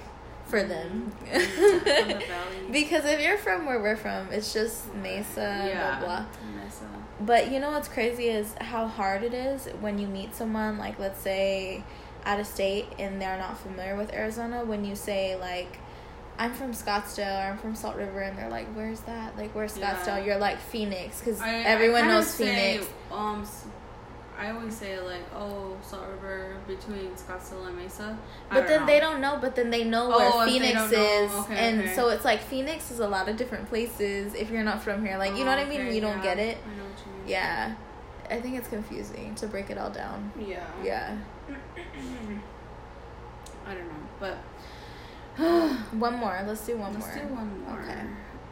[0.52, 1.10] for them.
[1.32, 2.22] The
[2.70, 5.98] because if you're from where we're from, it's just Mesa, yeah.
[5.98, 6.26] blah blah.
[6.62, 6.84] Mesa.
[7.20, 10.98] But you know what's crazy is how hard it is when you meet someone like
[10.98, 11.82] let's say
[12.26, 15.78] out of state and they're not familiar with Arizona when you say like
[16.38, 19.72] I'm from Scottsdale or I'm from Salt River and they're like where's that like where's
[19.78, 20.24] Scottsdale Yeah.
[20.26, 23.46] you're like Phoenix cuz everyone knows say, Phoenix um,
[24.42, 28.18] I always say like, oh, Salt River between Scottsdale and Mesa.
[28.50, 28.86] I but then know.
[28.86, 31.94] they don't know but then they know Oh, where if Phoenix is okay, and okay.
[31.94, 35.16] so it's like Phoenix is a lot of different places if you're not from here
[35.16, 36.22] like you know what I mean Oh, Okay, you don't yeah.
[36.34, 37.28] get it I know what you mean.
[37.28, 37.74] yeah
[38.30, 40.66] I think it's confusing to break it all down Yeah.
[40.82, 41.16] yeah
[43.66, 44.38] I don't know, but
[45.98, 47.80] one more let's do one let's more do one more.
[47.80, 48.00] Okay.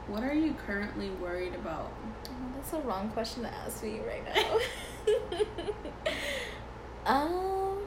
[0.07, 1.93] What are you currently worried about?
[2.29, 4.59] Oh, that's a wrong question to ask me right now.
[7.07, 7.79] um,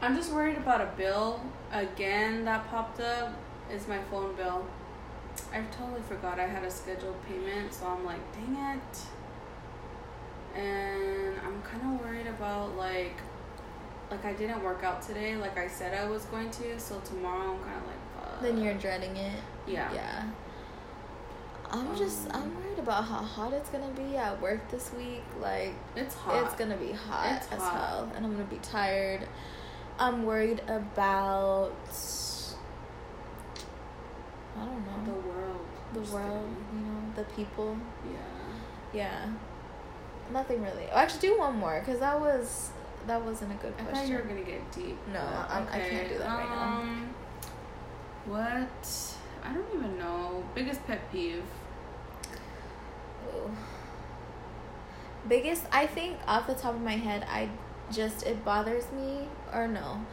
[0.00, 1.40] I'm just worried about a bill
[1.72, 3.34] again that popped up.
[3.70, 4.66] Is my phone bill?
[5.52, 8.98] I totally forgot I had a scheduled payment, so I'm like, dang it.
[10.58, 13.16] And I'm kind of worried about like,
[14.10, 16.78] like I didn't work out today, like I said I was going to.
[16.78, 18.42] So tomorrow I'm kind of like, fuck.
[18.42, 19.40] then you're dreading it.
[19.66, 19.92] yeah.
[19.94, 20.24] Yeah.
[21.72, 25.22] I'm just Um, I'm worried about how hot it's gonna be at work this week.
[25.40, 26.44] Like It's hot.
[26.44, 27.88] it's gonna be hot It's as hot.
[27.88, 29.26] hell, and I'm gonna be tired.
[29.98, 31.72] I'm worried about
[34.58, 35.66] I don't know the world.
[35.94, 36.84] the Just world, kidding.
[36.86, 37.76] you know, the people.
[38.10, 38.18] Yeah.
[38.92, 39.26] Yeah.
[40.30, 40.86] Nothing really.
[40.92, 42.70] Oh, actually, do one more because that was
[43.06, 43.94] that wasn't a good question.
[43.96, 44.96] I thought you were gonna get deep.
[45.12, 46.62] No, I'm- I can't do that right now.
[46.80, 47.14] Um,
[48.26, 49.14] what?
[49.44, 50.44] I don't even know.
[50.54, 51.42] Biggest pet peeve.
[55.28, 57.48] Biggest, I think off the top of my head, I
[57.92, 60.04] just it bothers me or no,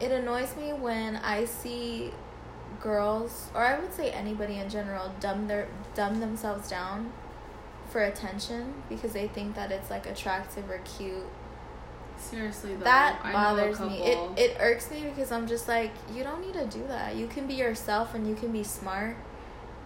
[0.00, 2.12] it annoys me when I see
[2.80, 7.12] girls or I would say anybody in general dumb their dumb themselves down
[7.88, 11.26] for attention because they think that it's like attractive or cute.
[12.16, 14.02] Seriously though, that I know a bothers me.
[14.02, 17.16] It it irks me because I'm just like you don't need to do that.
[17.16, 19.16] You can be yourself and you can be smart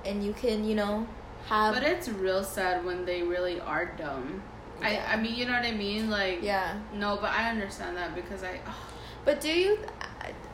[0.04, 1.06] and you can you know
[1.48, 4.42] have But it's real sad when they really are dumb.
[4.80, 5.06] Yeah.
[5.08, 6.10] I I mean, you know what I mean?
[6.10, 6.78] Like, yeah.
[6.94, 8.60] no, but I understand that because I.
[8.66, 8.74] ugh,
[9.24, 9.78] But do you,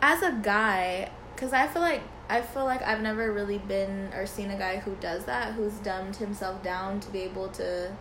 [0.01, 4.27] as a guy, because I feel like I feel like I've never really been or
[4.27, 7.93] seen a guy who does that, who's dumbed himself down to be able to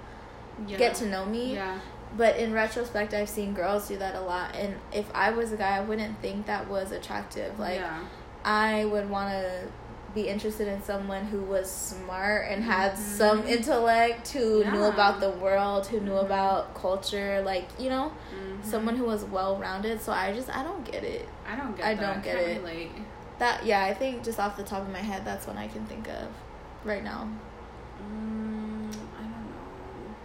[0.68, 0.78] yeah.
[0.78, 1.56] get to know me.
[1.56, 1.80] Yeah.
[2.16, 5.58] But in retrospect, I've seen girls do that a lot, and if I was a
[5.58, 7.60] guy, I wouldn't think that was attractive.
[7.60, 8.06] Like yeah.
[8.46, 9.68] I would want to
[10.14, 12.98] be interested in someone who was smart and had Mhm.
[12.98, 16.26] some intellect, who knew about the world, who knew Mhm.
[16.26, 18.64] about culture, like you know, Mhm.
[18.64, 20.00] someone who was well rounded.
[20.02, 21.28] So I just I don't get it.
[21.52, 22.02] I don't get I that.
[22.02, 22.62] don't get it.
[22.62, 22.92] relate.
[23.40, 25.86] That yeah, I think just off the top of my head, that's one I can
[25.88, 26.28] think of
[26.86, 27.28] right now.
[28.00, 30.16] Mm, I don't know.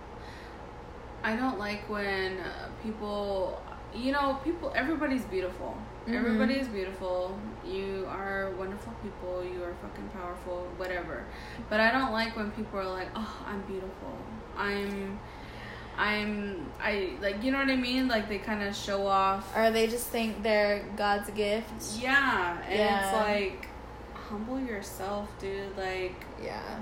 [1.24, 2.39] I don't like when
[2.82, 3.61] people,
[3.95, 4.72] you know, people.
[4.74, 5.76] Everybody's beautiful.
[6.09, 6.14] Mhm.
[6.18, 7.38] Everybody is beautiful.
[7.66, 9.44] You are wonderful people.
[9.44, 10.66] You are fucking powerful.
[10.78, 11.24] Whatever.
[11.68, 14.16] But I don't like when people are like, "Oh, I'm beautiful.
[14.56, 15.18] I'm."
[16.00, 19.72] I'm I like you know what I mean like they kind of show off Or
[19.72, 21.98] they just think they're God's gift.
[22.00, 23.02] yeah and Yeah.
[23.02, 23.68] it's like
[24.14, 26.78] humble yourself dude like Yeah,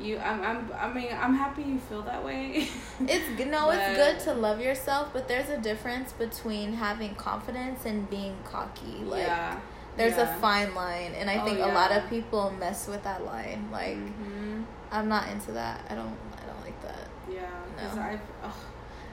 [0.00, 2.68] you I'm, I'm i mean i'm happy you feel that way
[3.00, 8.08] it's no, it's good to love yourself, but there's a difference between having confidence and
[8.10, 9.02] being cocky.
[9.04, 9.58] Like yeah
[9.96, 10.36] there's yeah.
[10.36, 13.68] a fine line, and I Oh, think a lot of people mess with that line.
[13.72, 14.64] Like Mhm.
[14.92, 15.80] I'm not into that.
[15.90, 16.16] I don't.
[16.40, 17.08] I don't like that.
[17.30, 17.40] yeah
[17.74, 18.02] because No.
[18.02, 18.60] i've ugh,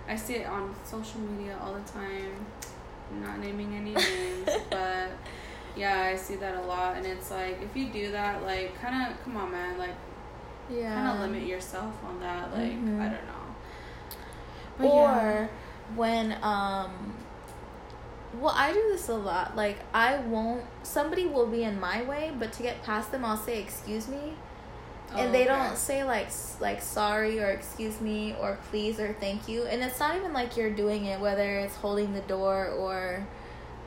[0.07, 2.33] i see it on social media all the time
[3.11, 5.09] I'm not naming any names but
[5.75, 9.11] yeah i see that a lot and it's like if you do that like kind
[9.11, 9.95] of come on man like
[10.69, 10.93] Yeah.
[10.93, 12.99] kind of limit yourself on that like Mhm.
[12.99, 13.45] i don't know
[14.77, 15.47] But or yeah.
[15.95, 17.13] when um
[18.39, 22.31] well i do this a lot like i won't somebody will be in my way
[22.37, 24.33] but to get past them i'll say excuse me
[25.13, 25.55] and Oh, they okay.
[25.55, 29.99] don't say like like sorry or excuse me or please or thank you and it's
[29.99, 33.25] not even like you're doing it whether it's holding the door or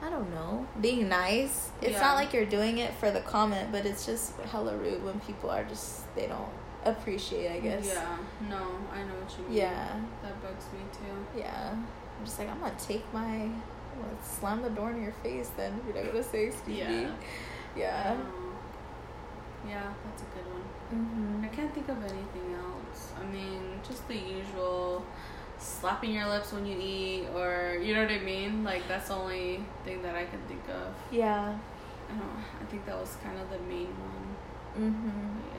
[0.01, 2.01] i don't know being nice it's Yeah.
[2.01, 5.51] not like you're doing it for the comment but it's just hella rude when people
[5.51, 6.49] are just they don't
[6.89, 8.17] appreciate i guess yeah
[8.49, 8.63] no
[8.93, 11.75] i know what you mean yeah that bugs me too yeah.
[12.19, 13.63] I'm just like, I'm gonna take my, I'm
[13.97, 17.03] gonna slam the door in your face then if you're not gonna say excuse me.
[17.03, 17.11] Yeah.
[17.77, 18.17] Yeah.
[19.69, 20.63] Yeah, that's a good one.
[20.95, 21.45] Mm-hmm.
[21.45, 23.13] I can't think of anything else.
[23.21, 25.05] I mean, just the usual
[25.59, 28.65] slapping your lips when you eat, or you know what I mean.
[28.65, 30.95] Like that's the only thing that I can think of.
[31.11, 31.57] Yeah.
[32.09, 32.45] I don't.
[32.63, 34.91] I think that was kind of the main one.
[34.91, 35.39] Mm-hmm.
[35.55, 35.58] Yeah.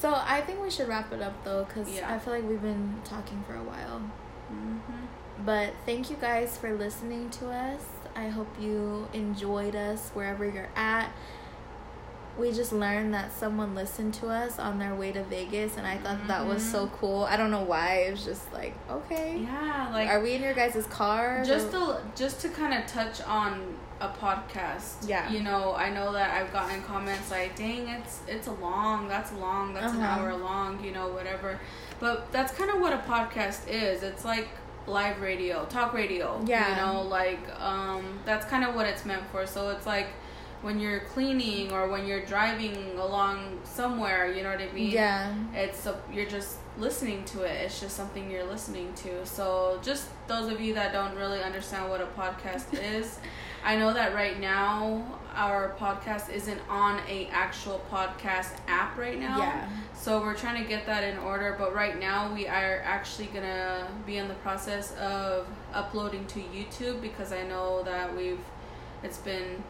[0.00, 2.12] So I think we should wrap it up though, because Yeah.
[2.12, 4.00] I feel like we've been talking for a while.
[4.52, 5.44] Mm-hmm.
[5.44, 7.82] But thank you guys for listening to us.
[8.16, 11.10] I hope you enjoyed us wherever you're at.
[12.36, 15.96] We just learned that someone listened to us on their way to Vegas, and I
[15.98, 17.24] thought that was so cool.
[17.24, 18.04] I don't know why.
[18.06, 19.40] It was just like, okay.
[19.42, 21.42] Yeah, like Are we in your guys' car?
[21.44, 25.08] just to just to kind of touch on a podcast.
[25.08, 25.30] Yeah.
[25.30, 29.08] You know, I know that I've gotten comments like, "Dang, it's it's a long.
[29.08, 29.74] That's long.
[29.74, 30.20] That's an Uh-huh.
[30.22, 30.82] hour long.
[30.84, 31.58] You know, whatever."
[32.00, 34.02] But that's kind of what a podcast is.
[34.02, 34.48] It's like
[34.86, 36.40] live radio, talk radio.
[36.46, 36.70] Yeah.
[36.70, 39.46] You know, like um, that's kind of what it's meant for.
[39.46, 40.08] So it's like
[40.62, 44.32] when you're cleaning or when you're driving along somewhere.
[44.32, 44.90] You know what I mean?
[44.90, 45.34] yeah.
[45.54, 50.06] it's a, you're just listening to it it's just something you're listening to so just
[50.28, 53.18] those of you that don't really understand what a podcast is
[53.68, 55.04] i know that right now
[55.34, 59.68] our podcast isn't on a actual podcast app right now Yeah.
[59.94, 63.86] so we're trying to get that in order but right now we are actually gonna
[64.06, 68.40] be in the process of uploading to youtube because i know that we've
[69.02, 69.62] it's been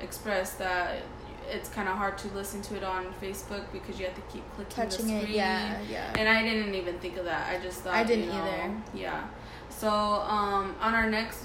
[0.00, 1.02] expressed that
[1.50, 4.42] it's kind of hard to listen to it on Facebook because you have to keep
[4.54, 5.20] clicking Touching the it.
[5.24, 5.36] screen.
[5.36, 5.78] Yeah.
[5.90, 6.14] Yeah.
[6.18, 7.42] And I didn't even think of that.
[7.54, 8.74] I just thought I didn't you know, either.
[8.94, 9.24] Yeah.
[9.68, 11.44] So um, on our next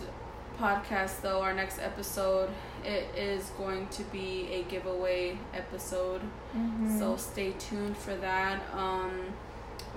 [0.60, 2.50] podcast, though, our next episode,
[2.84, 6.22] it is going to be a giveaway episode.
[6.56, 7.00] Mhm.
[7.00, 8.60] So stay tuned for that.
[8.74, 9.12] Um,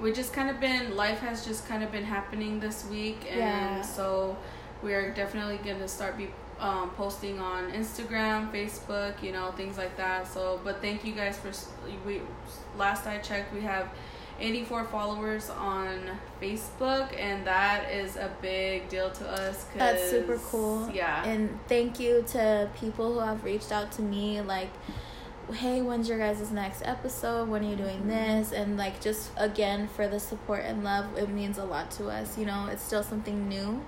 [0.00, 3.38] we just kind of been life has just kind of been happening this week, and
[3.40, 3.80] Yeah.
[3.82, 4.36] so
[4.82, 6.28] we're definitely gonna start be
[6.60, 10.28] um, posting on Instagram, Facebook, you know, things like that.
[10.28, 11.50] So, but thank you guys for
[12.06, 12.20] we.
[12.78, 13.88] Last I checked, we have.
[14.40, 15.98] 84 followers on
[16.40, 19.64] Facebook, and that is a big deal to us.
[19.64, 20.90] 'cause- That's super cool.
[20.90, 21.24] Yeah.
[21.24, 24.70] And thank you to people who have reached out to me like
[25.52, 27.48] hey, when's your guys' next episode?
[27.48, 28.52] When are you doing this?
[28.52, 32.38] And like just again for the support and love, it means a lot to us.
[32.38, 33.84] You know, it's still something new.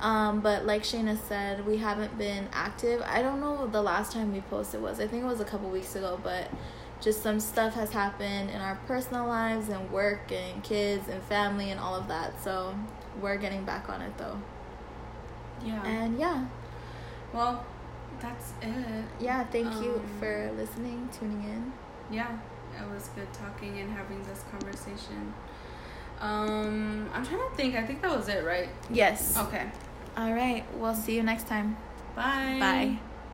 [0.00, 3.02] Um, but like Shayna said, we haven't been active.
[3.06, 5.00] I don't know the last time we posted was.
[5.00, 6.48] I think it was a couple weeks ago, but
[7.04, 11.70] just some stuff has happened in our personal lives and work and kids and family
[11.70, 12.42] and all of that.
[12.42, 12.74] So
[13.20, 14.38] we're getting back on it though.
[15.64, 15.84] yeah.
[15.86, 16.46] And yeah,
[17.32, 17.64] well,
[18.20, 19.04] that's it.
[19.20, 21.72] yeah, thank you Um, for listening, tuning in.
[22.10, 22.38] Yeah,
[22.80, 25.34] it was good talking and having this conversation.
[26.20, 27.74] Um, I'm trying to think.
[27.74, 28.68] I think that was it, right?
[28.88, 29.36] Yes.
[29.36, 29.66] Okay.
[30.16, 30.64] All right.
[30.78, 31.76] We'll see you next time.
[32.14, 32.56] Bye.
[32.60, 32.98] Bye.